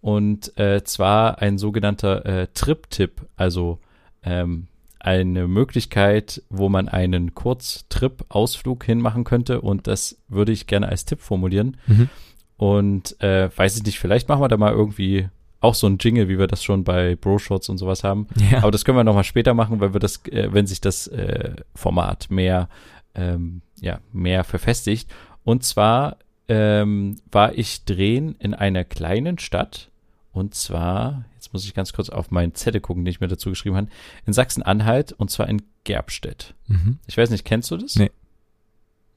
Und 0.00 0.58
äh, 0.58 0.82
zwar 0.82 1.40
ein 1.40 1.58
sogenannter 1.58 2.26
äh, 2.26 2.48
Trip-Tipp, 2.52 3.22
also 3.36 3.78
ähm, 4.24 4.66
eine 4.98 5.46
Möglichkeit, 5.46 6.42
wo 6.50 6.68
man 6.68 6.88
einen 6.88 7.34
Kurztrip-Ausflug 7.34 8.84
hinmachen 8.84 9.24
könnte 9.24 9.60
und 9.60 9.86
das 9.86 10.18
würde 10.28 10.52
ich 10.52 10.66
gerne 10.66 10.88
als 10.88 11.04
Tipp 11.04 11.20
formulieren. 11.20 11.76
Mhm. 11.86 12.08
Und 12.56 13.20
äh, 13.20 13.50
weiß 13.56 13.76
ich 13.76 13.84
nicht, 13.84 13.98
vielleicht 13.98 14.28
machen 14.28 14.42
wir 14.42 14.48
da 14.48 14.56
mal 14.56 14.72
irgendwie 14.72 15.28
auch 15.62 15.74
so 15.74 15.86
ein 15.86 15.98
Jingle, 15.98 16.28
wie 16.28 16.38
wir 16.38 16.46
das 16.46 16.62
schon 16.62 16.84
bei 16.84 17.16
Bro-Shots 17.16 17.68
und 17.68 17.78
sowas 17.78 18.04
haben. 18.04 18.26
Ja. 18.50 18.58
Aber 18.58 18.70
das 18.70 18.84
können 18.84 18.98
wir 18.98 19.04
nochmal 19.04 19.24
später 19.24 19.54
machen, 19.54 19.80
weil 19.80 19.92
wir 19.92 20.00
das, 20.00 20.24
äh, 20.26 20.52
wenn 20.52 20.66
sich 20.66 20.80
das 20.80 21.06
äh, 21.06 21.54
Format 21.74 22.30
mehr, 22.30 22.68
ähm, 23.14 23.62
ja, 23.80 24.00
mehr 24.12 24.44
verfestigt. 24.44 25.10
Und 25.44 25.64
zwar 25.64 26.18
ähm, 26.48 27.16
war 27.30 27.56
ich 27.56 27.84
drehen 27.84 28.34
in 28.38 28.54
einer 28.54 28.84
kleinen 28.84 29.38
Stadt 29.38 29.90
und 30.32 30.54
zwar, 30.54 31.26
jetzt 31.34 31.52
muss 31.52 31.64
ich 31.64 31.74
ganz 31.74 31.92
kurz 31.92 32.08
auf 32.08 32.30
meinen 32.30 32.54
Zettel 32.54 32.80
gucken, 32.80 33.04
den 33.04 33.10
ich 33.10 33.20
mir 33.20 33.28
dazu 33.28 33.50
geschrieben 33.50 33.76
habe, 33.76 33.88
in 34.26 34.32
Sachsen-Anhalt 34.32 35.12
und 35.12 35.30
zwar 35.30 35.48
in 35.48 35.62
Gerbstedt. 35.84 36.54
Mhm. 36.68 36.98
Ich 37.06 37.16
weiß 37.16 37.30
nicht, 37.30 37.44
kennst 37.44 37.70
du 37.70 37.76
das? 37.76 37.96
Nee. 37.96 38.10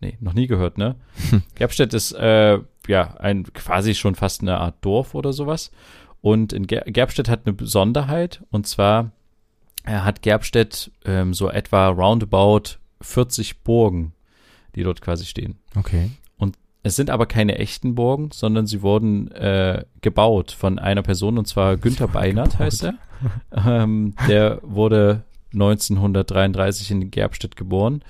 Nee, 0.01 0.17
noch 0.19 0.34
nie 0.34 0.47
gehört, 0.47 0.77
ne? 0.77 0.95
Gerbstedt 1.55 1.93
ist 1.93 2.12
äh, 2.12 2.60
ja 2.88 3.15
ein 3.17 3.43
quasi 3.53 3.95
schon 3.95 4.15
fast 4.15 4.41
eine 4.41 4.58
Art 4.58 4.75
Dorf 4.81 5.15
oder 5.15 5.31
sowas. 5.31 5.71
Und 6.25 6.53
in 6.53 6.65
Ger 6.65 6.81
Gerbstedt 6.81 7.29
hat 7.29 7.41
eine 7.45 7.53
Besonderheit 7.53 8.43
und 8.49 8.65
zwar 8.65 9.11
er 9.83 10.03
hat 10.03 10.23
Gerbstedt 10.23 10.89
ähm, 11.05 11.35
so 11.35 11.51
etwa 11.51 11.89
roundabout 11.89 12.79
40 13.01 13.59
Burgen, 13.59 14.13
die 14.75 14.81
dort 14.81 15.01
quasi 15.01 15.25
stehen. 15.25 15.59
Okay. 15.75 16.09
Es 16.85 16.95
sind 16.95 17.09
aber 17.09 17.25
keine 17.25 17.57
echten 17.57 17.95
Burgen, 17.95 18.29
sondern 18.31 18.67
sie 18.67 18.83
wurden 18.83 19.31
äh, 19.31 19.85
gebaut 20.01 20.51
von 20.51 20.77
einer 20.77 21.01
Person 21.01 21.39
und 21.39 21.47
zwar 21.47 21.77
Günther 21.77 22.07
Beinert 22.07 22.51
gebaut. 22.51 22.59
heißt 22.59 22.83
er. 22.83 22.93
ähm, 23.65 24.13
der 24.27 24.59
wurde 24.61 25.23
1933 25.53 26.91
in 26.91 27.09
Gerbstedt 27.09 27.55
geboren 27.55 28.03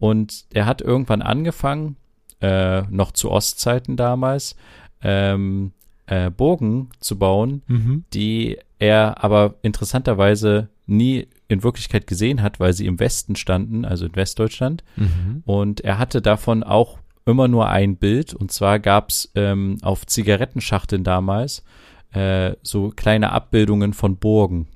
und 0.00 0.44
er 0.52 0.66
hat 0.66 0.82
irgendwann 0.82 1.22
angefangen, 1.22 1.96
äh, 2.40 2.82
noch 2.90 3.12
zu 3.12 3.30
Ostzeiten 3.30 3.96
damals, 3.96 4.56
ähm, 5.02 5.70
äh, 6.06 6.30
Burgen 6.30 6.88
zu 7.00 7.18
bauen, 7.18 7.62
Mhm. 7.66 8.04
die 8.12 8.58
er 8.78 9.22
aber 9.24 9.54
interessanterweise 9.62 10.68
nie 10.86 11.26
in 11.48 11.62
Wirklichkeit 11.62 12.06
gesehen 12.06 12.42
hat, 12.42 12.60
weil 12.60 12.72
sie 12.72 12.86
im 12.86 12.98
Westen 13.00 13.36
standen, 13.36 13.84
also 13.84 14.06
in 14.06 14.14
Westdeutschland. 14.16 14.84
Mhm. 14.96 15.42
Und 15.44 15.80
er 15.80 15.98
hatte 15.98 16.20
davon 16.22 16.62
auch 16.62 16.98
immer 17.24 17.48
nur 17.48 17.68
ein 17.68 17.96
Bild. 17.96 18.34
Und 18.34 18.52
zwar 18.52 18.78
gab 18.78 19.10
es 19.10 19.30
ähm, 19.34 19.78
auf 19.82 20.06
Zigarettenschachteln 20.06 21.02
damals 21.04 21.64
äh, 22.12 22.52
so 22.62 22.90
kleine 22.94 23.32
Abbildungen 23.32 23.92
von 23.94 24.16
Burgen. 24.16 24.68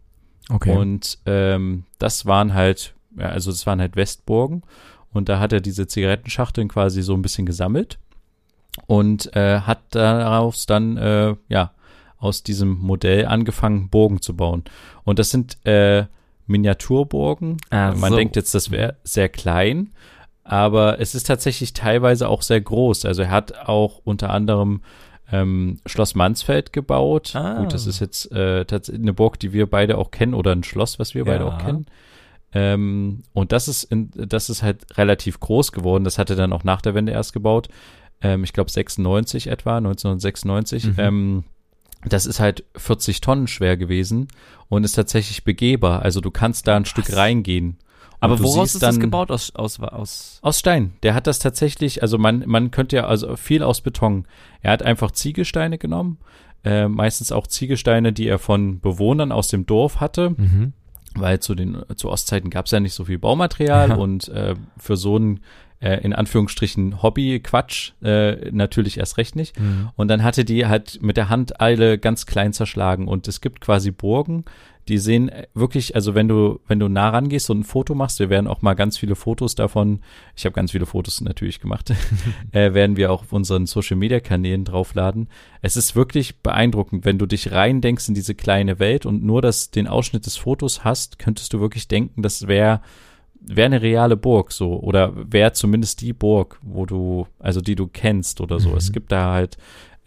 Okay. 0.49 0.77
Und 0.77 1.19
ähm, 1.27 1.85
das 1.99 2.27
waren 2.27 2.55
halt, 2.55 2.95
ja, 3.17 3.27
also 3.29 3.51
das 3.51 3.67
waren 3.67 3.81
halt 3.81 3.95
Westburgen. 3.97 4.63
Und 5.13 5.29
da 5.29 5.39
hat 5.39 5.53
er 5.53 5.61
diese 5.61 5.87
Zigarettenschachteln 5.87 6.69
quasi 6.69 7.03
so 7.03 7.15
ein 7.15 7.23
bisschen 7.23 7.47
gesammelt 7.47 7.99
und 8.87 9.35
äh, 9.37 9.61
hat 9.61 9.81
daraus 9.91 10.67
dann, 10.67 10.97
äh, 10.97 11.35
ja, 11.49 11.73
aus 12.19 12.43
diesem 12.43 12.79
Modell 12.79 13.27
angefangen, 13.27 13.89
Burgen 13.89 14.21
zu 14.21 14.37
bauen. 14.37 14.65
Und 15.05 15.19
das 15.19 15.31
sind 15.31 15.57
äh, 15.65 16.05
Miniaturburgen. 16.47 17.57
Ach 17.71 17.97
Man 17.97 18.11
so. 18.11 18.17
denkt 18.17 18.37
jetzt, 18.37 18.55
das 18.55 18.71
wäre 18.71 18.97
sehr 19.05 19.29
klein, 19.29 19.91
aber 20.45 21.01
es 21.01 21.15
ist 21.15 21.27
tatsächlich 21.27 21.73
teilweise 21.73 22.29
auch 22.29 22.43
sehr 22.43 22.61
groß. 22.61 23.07
Also 23.07 23.23
er 23.23 23.31
hat 23.31 23.57
auch 23.69 24.01
unter 24.05 24.31
anderem 24.31 24.83
ähm, 25.33 25.79
Schloss 25.87 26.15
Mansfeld 26.15 26.73
gebaut. 26.73 27.35
Ah. 27.35 27.61
Gut, 27.61 27.73
das 27.73 27.87
ist 27.87 28.01
jetzt 28.01 28.31
äh, 28.33 28.65
tatsächlich 28.65 29.03
eine 29.03 29.13
Burg, 29.15 29.39
die 29.39 29.53
wir 29.53 29.69
beide 29.69 29.97
auch 29.97 30.11
kennen 30.11 30.35
oder 30.35 30.53
ein 30.53 30.65
Schloss, 30.65 30.99
was 30.99 31.15
wir 31.15 31.25
beide 31.25 31.45
Ja. 31.45 31.51
auch 31.51 31.59
kennen. 31.59 31.87
Ähm, 32.53 33.23
und 33.33 33.53
das 33.53 33.69
ist, 33.69 33.85
in, 33.85 34.11
das 34.15 34.51
ist 34.51 34.63
halt 34.63 34.99
relativ 34.99 35.39
groß 35.39 35.71
geworden. 35.73 36.03
Das 36.05 36.19
hat 36.19 36.31
er 36.31 36.37
dann 36.37 36.53
auch 36.53 36.65
nach 36.65 36.83
der 36.83 36.95
Wende 36.95 37.13
erst 37.13 37.33
gebaut. 37.33 37.69
Ähm, 38.23 38.45
ich 38.45 38.53
glaube 38.53 38.71
96 38.71 39.47
etwa, 39.49 39.79
1996. 39.79 40.85
Mhm. 40.85 40.95
Ähm, 40.99 41.45
das 42.05 42.27
ist 42.27 42.41
halt 42.41 42.65
40 42.77 43.21
Tonnen 43.21 43.47
schwer 43.47 43.77
gewesen 43.77 44.29
und 44.69 44.85
ist 44.85 44.93
tatsächlich 44.93 45.45
begehbar. 45.45 46.03
Also 46.03 46.21
du 46.21 46.31
kannst 46.31 46.67
da 46.67 46.77
ein 46.77 46.85
Stück 46.87 47.15
reingehen. 47.15 47.77
Aber 48.23 48.39
woraus 48.41 48.75
ist 48.75 48.83
das 48.83 48.95
dann- 48.97 49.01
gebaut? 49.01 49.31
Aus, 49.31 49.55
aus, 49.55 49.81
aus 49.81 50.39
Aus 50.43 50.59
Stein. 50.59 50.93
Der 51.03 51.15
hat 51.15 51.27
das 51.27 51.39
tatsächlich, 51.39 52.03
also 52.03 52.19
man, 52.19 52.45
man 52.47 52.71
könnte 52.71 52.97
ja, 52.97 53.07
also 53.07 53.37
viel 53.37 53.63
aus 53.63 53.81
Beton. 53.81 54.27
Er 54.61 54.73
hat 54.73 54.83
einfach 54.83 55.11
Ziegelsteine 55.11 55.79
genommen, 55.79 56.19
äh, 56.63 56.87
meistens 56.89 57.33
auch 57.33 57.47
Ziegelsteine, 57.47 58.13
die 58.13 58.27
er 58.29 58.39
von 58.39 58.81
Bewohnern 58.81 59.33
aus 59.33 59.49
dem 59.49 59.65
Dorf 59.65 60.01
hatte, 60.01 60.31
mhm. 60.31 60.75
weil 61.15 61.41
zu 61.41 61.55
den 61.55 61.83
zu 61.97 62.11
Ostzeiten 62.11 62.51
gab 62.51 62.67
es 62.67 62.73
ja 62.73 62.81
nicht 62.81 62.93
so 62.93 63.07
viel 63.07 63.19
Baumaterial 63.19 63.89
Ja. 63.91 63.95
und 63.97 64.29
äh, 64.29 64.55
für 64.77 64.97
so 64.99 65.17
ein 65.19 65.41
äh, 65.81 65.97
in 66.03 66.13
Anführungsstrichen 66.13 67.03
Hobby-Quatsch 67.03 67.93
äh, 68.03 68.51
natürlich 68.51 68.99
erst 68.99 69.19
recht 69.19 69.35
nicht. 69.35 69.59
Mhm. 69.59 69.91
Und 69.97 70.09
dann 70.09 70.23
hatte 70.23 70.45
die 70.45 70.67
halt 70.67 71.01
mit 71.03 71.17
der 71.17 71.29
Hand 71.29 71.61
alle 71.61 71.99
ganz 71.99 72.27
klein 72.27 72.53
zerschlagen. 72.53 73.09
Und 73.09 73.27
es 73.29 73.41
gibt 73.41 73.61
quasi 73.61 73.91
Burgen, 73.91 74.45
die 74.89 74.99
sehen 74.99 75.29
äh, 75.29 75.47
wirklich, 75.55 75.95
also 75.95 76.15
wenn 76.15 76.29
du, 76.29 76.61
wenn 76.67 76.79
du 76.79 76.89
nah 76.89 77.09
rangehst 77.09 77.49
und 77.49 77.61
ein 77.61 77.65
Foto 77.65 77.95
machst, 77.95 78.19
wir 78.19 78.29
werden 78.29 78.47
auch 78.47 78.61
mal 78.61 78.75
ganz 78.75 78.99
viele 78.99 79.15
Fotos 79.15 79.55
davon, 79.55 80.01
ich 80.37 80.45
habe 80.45 80.55
ganz 80.55 80.73
viele 80.73 80.85
Fotos 80.85 81.21
natürlich 81.21 81.61
gemacht, 81.61 81.95
äh, 82.53 82.75
werden 82.75 82.97
wir 82.97 83.11
auch 83.11 83.23
auf 83.23 83.33
unseren 83.33 83.67
Social 83.67 83.97
Media 83.97 84.21
Kanälen 84.21 84.65
draufladen. 84.65 85.29
Es 85.63 85.77
ist 85.77 85.97
wirklich 85.97 86.41
beeindruckend, 86.41 87.05
wenn 87.05 87.19
du 87.19 87.27
dich 87.27 87.53
reindenkst 87.53 88.09
in 88.09 88.15
diese 88.15 88.35
kleine 88.35 88.79
Welt 88.79 89.07
und 89.07 89.23
nur 89.23 89.41
das, 89.41 89.71
den 89.71 89.87
Ausschnitt 89.87 90.27
des 90.27 90.37
Fotos 90.37 90.85
hast, 90.85 91.19
könntest 91.19 91.53
du 91.53 91.61
wirklich 91.61 91.89
denken, 91.89 92.23
das 92.23 92.49
wäre 92.49 92.81
wäre 93.41 93.67
eine 93.67 93.83
reale 93.83 94.17
Burg 94.17 94.53
so 94.53 94.79
oder 94.81 95.13
wäre 95.15 95.53
zumindest 95.53 96.01
die 96.01 96.13
Burg, 96.13 96.59
wo 96.63 96.87
du, 96.87 97.27
also 97.39 97.61
die 97.61 97.75
du 97.75 97.87
kennst 97.87 98.41
oder 98.41 98.61
so. 98.61 98.71
Mhm. 98.71 98.77
Es 98.77 98.93
gibt 98.93 99.13
da 99.13 99.33
halt 99.33 99.57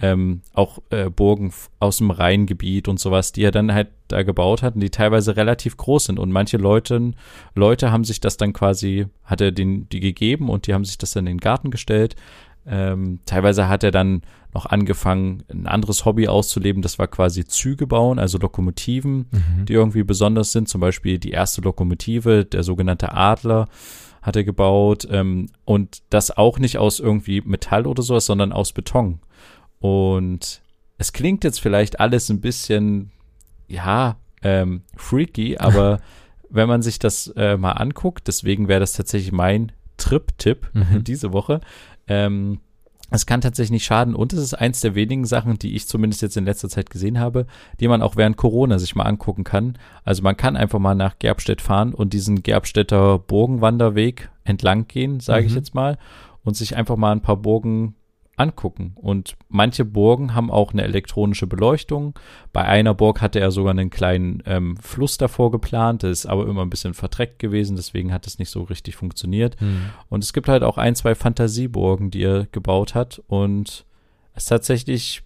ähm, 0.02 0.42
auch 0.54 0.80
äh, 0.90 1.10
Burgen 1.10 1.54
aus 1.80 1.98
dem 1.98 2.12
Rheingebiet 2.12 2.88
und 2.88 3.00
sowas, 3.00 3.32
die 3.32 3.44
er 3.44 3.52
dann 3.52 3.74
halt 3.74 3.90
da 4.08 4.24
gebaut 4.24 4.62
hat 4.62 4.76
und 4.76 4.82
die 4.82 4.90
teilweise 4.90 5.36
relativ 5.36 5.78
groß 5.78 6.06
sind 6.06 6.20
und 6.20 6.32
manche 6.32 6.58
Leute, 6.58 7.14
Leute 7.56 7.92
haben 7.92 8.04
sich 8.04 8.20
das 8.20 8.38
dann 8.38 8.54
quasi, 8.54 9.06
hat 9.24 9.42
er 9.42 9.52
den, 9.52 9.88
die 9.90 10.00
gegeben 10.00 10.50
und 10.50 10.68
die 10.68 10.74
haben 10.74 10.86
sich 10.86 10.98
das 10.98 11.12
dann 11.12 11.26
in 11.28 11.38
den 11.38 11.42
Garten 11.42 11.72
gestellt. 11.72 12.16
Ähm, 12.66 13.20
teilweise 13.26 13.68
hat 13.68 13.84
er 13.84 13.92
dann 13.92 14.22
noch 14.54 14.66
angefangen, 14.68 15.44
ein 15.52 15.68
anderes 15.68 16.06
Hobby 16.06 16.28
auszuleben, 16.28 16.82
das 16.82 17.00
war 17.00 17.08
quasi 17.08 17.44
Züge 17.46 17.88
bauen, 17.88 18.20
also 18.20 18.38
Lokomotiven 18.38 19.28
Mhm. 19.32 19.66
die 19.66 19.74
irgendwie 19.74 20.04
besonders 20.04 20.52
sind. 20.52 20.70
Zum 20.70 20.80
Beispiel 20.80 21.18
die 21.20 21.32
erste 21.32 21.62
Lokomotive, 21.62 22.46
der 22.46 22.64
sogenannte 22.64 23.14
Adler, 23.14 23.68
hat 24.22 24.36
er 24.38 24.44
gebaut. 24.44 25.08
Ähm, 25.12 25.48
und 25.66 26.04
das 26.10 26.32
auch 26.38 26.60
nicht 26.60 26.78
aus 26.78 27.00
irgendwie 27.00 27.42
Metall 27.42 27.86
oder 27.88 28.04
sowas, 28.04 28.26
sondern 28.28 28.54
aus 28.54 28.72
Beton. 28.74 29.20
Und 29.80 30.62
es 30.98 31.12
klingt 31.14 31.44
jetzt 31.44 31.60
vielleicht 31.60 32.00
alles 32.00 32.30
ein 32.30 32.40
bisschen, 32.42 33.12
ja, 33.68 34.18
ähm, 34.42 34.84
freaky, 34.96 35.58
aber 35.60 36.00
wenn 36.50 36.68
man 36.70 36.82
sich 36.82 37.00
das 37.00 37.28
äh, 37.36 37.58
mal 37.58 37.72
anguckt, 37.72 38.28
deswegen 38.28 38.68
wäre 38.68 38.80
das 38.80 38.94
tatsächlich 38.94 39.32
mein 39.32 39.72
Trip-Tipp 39.98 40.70
Mhm. 40.74 41.04
diese 41.08 41.34
Woche. 41.34 41.60
Ähm, 42.08 42.60
es 43.12 43.26
kann 43.28 43.42
tatsächlich 43.42 43.72
nicht 43.72 43.86
schaden 43.86 44.16
und 44.16 44.34
es 44.34 44.40
ist 44.40 44.54
eins 44.56 44.82
der 44.82 44.96
wenigen 44.96 45.26
Sachen, 45.26 45.60
die 45.60 45.76
ich 45.76 45.88
zumindest 45.88 46.24
jetzt 46.24 46.36
in 46.36 46.46
letzter 46.46 46.68
Zeit 46.68 46.90
gesehen 46.90 47.20
habe, 47.20 47.46
die 47.80 47.88
man 47.88 48.02
auch 48.02 48.16
während 48.16 48.38
Corona 48.38 48.80
sich 48.80 48.96
mal 48.96 49.04
angucken 49.04 49.44
kann. 49.44 49.78
Also 50.04 50.24
man 50.24 50.36
kann 50.36 50.56
einfach 50.58 50.80
mal 50.80 50.96
nach 50.96 51.20
Gerbstedt 51.20 51.62
fahren 51.62 51.94
und 51.94 52.14
diesen 52.14 52.42
Gerbstädter 52.42 53.20
Burgenwanderweg 53.20 54.32
entlang 54.46 54.88
gehen, 54.88 55.20
sage 55.20 55.46
ich 55.46 55.52
Mhm. 55.52 55.58
jetzt 55.58 55.76
mal, 55.76 55.98
und 56.44 56.58
sich 56.58 56.76
einfach 56.76 56.96
mal 56.98 57.12
ein 57.12 57.22
paar 57.22 57.38
Burgen 57.38 57.94
angucken. 58.36 58.94
Und 58.96 59.36
manche 59.50 59.86
Burgen 59.86 60.34
haben 60.34 60.50
auch 60.50 60.74
eine 60.74 60.84
elektronische 60.84 61.46
Beleuchtung. 61.48 62.18
Bei 62.52 62.64
einer 62.64 62.94
Burg 62.94 63.22
hatte 63.22 63.40
er 63.40 63.52
sogar 63.52 63.72
einen 63.72 63.90
kleinen 63.90 64.42
ähm, 64.46 64.76
Fluss 64.78 65.18
davor 65.18 65.52
geplant, 65.52 66.04
das 66.04 66.20
ist 66.20 66.26
aber 66.26 66.48
immer 66.48 66.64
ein 66.64 66.70
bisschen 66.70 66.94
verdreckt 66.94 67.40
gewesen, 67.40 67.76
deswegen 67.76 68.12
hat 68.12 68.26
es 68.26 68.40
nicht 68.40 68.50
so 68.50 68.64
richtig 68.64 68.96
funktioniert. 68.96 69.60
Mhm. 69.62 69.90
Und 70.10 70.24
es 70.24 70.34
gibt 70.34 70.48
halt 70.48 70.64
auch 70.64 70.78
ein, 70.78 70.96
zwei 70.96 71.16
Fantasieburgen, 71.16 72.10
die 72.10 72.24
er 72.24 72.48
gebaut 72.52 72.96
hat. 72.96 73.22
Und 73.28 73.86
es 74.34 74.44
ist 74.44 74.50
tatsächlich, 74.50 75.22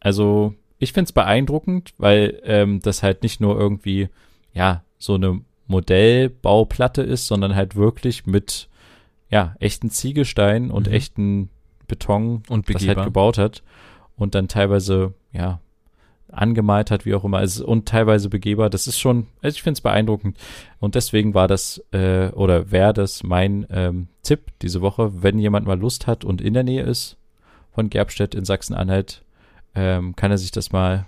also 0.00 0.54
ich 0.78 0.92
finde 0.92 1.08
es 1.08 1.12
beeindruckend, 1.12 1.94
weil 1.98 2.40
ähm, 2.44 2.80
das 2.80 3.02
halt 3.02 3.22
nicht 3.22 3.40
nur 3.40 3.58
irgendwie, 3.58 4.08
ja, 4.52 4.84
so 4.98 5.14
eine 5.14 5.40
Modellbauplatte 5.66 7.02
ist, 7.02 7.26
sondern 7.26 7.54
halt 7.54 7.76
wirklich 7.76 8.26
mit, 8.26 8.68
ja, 9.30 9.56
echten 9.58 9.90
Ziegelsteinen 9.90 10.70
und 10.70 10.86
Mhm. 10.86 10.92
echten 10.92 11.48
Beton 11.86 12.42
Und 12.48 12.68
das 12.68 12.76
halt 12.76 12.80
begehbar. 12.80 13.04
gebaut 13.04 13.38
hat. 13.38 13.62
Und 14.16 14.34
dann 14.34 14.48
teilweise, 14.48 15.14
ja, 15.32 15.60
angemalt 16.32 16.90
hat, 16.90 17.04
wie 17.04 17.14
auch 17.14 17.24
immer, 17.24 17.38
also, 17.38 17.66
und 17.66 17.86
teilweise 17.86 18.28
begehbar. 18.28 18.70
Das 18.70 18.86
ist 18.86 18.98
schon, 18.98 19.26
also 19.42 19.54
ich 19.54 19.62
finde 19.62 19.76
es 19.76 19.80
beeindruckend. 19.82 20.38
Und 20.80 20.94
deswegen 20.94 21.34
war 21.34 21.46
das, 21.46 21.84
äh, 21.92 22.28
oder 22.28 22.70
wäre 22.70 22.92
das 22.92 23.22
mein 23.22 23.66
ähm, 23.70 24.08
Tipp 24.22 24.50
diese 24.62 24.80
Woche, 24.80 25.22
wenn 25.22 25.38
jemand 25.38 25.66
mal 25.66 25.78
Lust 25.78 26.06
hat 26.06 26.24
und 26.24 26.40
in 26.40 26.54
der 26.54 26.64
Nähe 26.64 26.82
ist 26.82 27.16
von 27.74 27.90
Gerbstedt 27.90 28.34
in 28.34 28.44
Sachsen-Anhalt, 28.44 29.22
ähm, 29.74 30.16
kann 30.16 30.30
er 30.30 30.38
sich 30.38 30.50
das 30.50 30.72
mal 30.72 31.06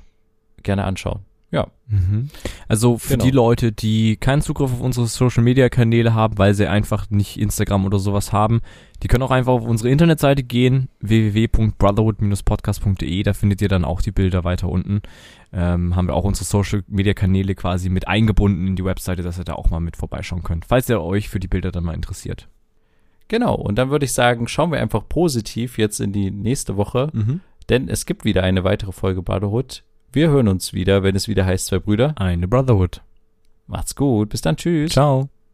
gerne 0.62 0.84
anschauen. 0.84 1.20
Ja, 1.54 1.68
Mhm. 1.86 2.30
Also 2.66 2.96
für 2.98 3.12
Genau. 3.14 3.24
die 3.24 3.30
Leute, 3.30 3.70
die 3.72 4.16
keinen 4.16 4.40
Zugriff 4.40 4.72
auf 4.72 4.80
unsere 4.80 5.06
Social 5.06 5.42
Media 5.44 5.68
Kanäle 5.68 6.14
haben, 6.14 6.38
weil 6.38 6.54
sie 6.54 6.66
einfach 6.66 7.10
nicht 7.10 7.38
Instagram 7.38 7.84
oder 7.84 7.98
sowas 7.98 8.32
haben, 8.32 8.62
die 9.02 9.08
können 9.08 9.22
auch 9.22 9.30
einfach 9.30 9.52
auf 9.52 9.64
unsere 9.66 9.90
Internetseite 9.90 10.42
gehen, 10.42 10.88
www.brotherhood-podcast.de, 11.00 13.22
da 13.22 13.32
findet 13.32 13.62
ihr 13.62 13.68
dann 13.68 13.84
auch 13.84 14.00
die 14.00 14.12
Bilder 14.12 14.44
weiter 14.44 14.68
unten. 14.68 15.02
Ähm, 15.52 15.94
haben 15.94 16.08
wir 16.08 16.14
auch 16.14 16.24
unsere 16.24 16.44
Social 16.46 16.82
Media 16.88 17.14
Kanäle 17.14 17.54
quasi 17.54 17.88
mit 17.88 18.08
eingebunden 18.08 18.66
in 18.66 18.76
die 18.76 18.84
Webseite, 18.84 19.22
dass 19.22 19.38
ihr 19.38 19.44
da 19.44 19.54
auch 19.54 19.70
mal 19.70 19.80
mit 19.80 19.96
vorbeischauen 19.96 20.42
könnt, 20.42 20.64
falls 20.64 20.88
ihr 20.88 21.00
euch 21.00 21.28
für 21.28 21.40
die 21.40 21.48
Bilder 21.48 21.70
dann 21.70 21.84
mal 21.84 21.94
interessiert. 21.94 22.48
genau. 23.28 23.54
Und 23.54 23.76
dann 23.76 23.90
würde 23.90 24.04
ich 24.04 24.12
sagen, 24.12 24.48
schauen 24.48 24.72
wir 24.72 24.80
einfach 24.80 25.08
positiv 25.08 25.78
jetzt 25.78 26.00
in 26.00 26.12
die 26.12 26.30
nächste 26.30 26.76
Woche, 26.76 27.10
Mhm. 27.12 27.40
denn 27.68 27.88
es 27.88 28.06
gibt 28.06 28.24
wieder 28.24 28.42
eine 28.42 28.64
weitere 28.64 28.92
Folge 28.92 29.22
Badehood. 29.22 29.84
Wir 30.14 30.28
hören 30.28 30.46
uns 30.46 30.72
wieder, 30.72 31.02
wenn 31.02 31.16
es 31.16 31.26
wieder 31.26 31.44
heißt, 31.44 31.66
zwei 31.66 31.80
Brüder. 31.80 32.14
Eine 32.16 32.46
Brotherhood. 32.46 33.02
Macht's 33.66 33.96
gut. 33.96 34.28
Bis 34.28 34.42
dann. 34.42 34.56
Tschüss. 34.56 34.92
Ciao. 34.92 35.28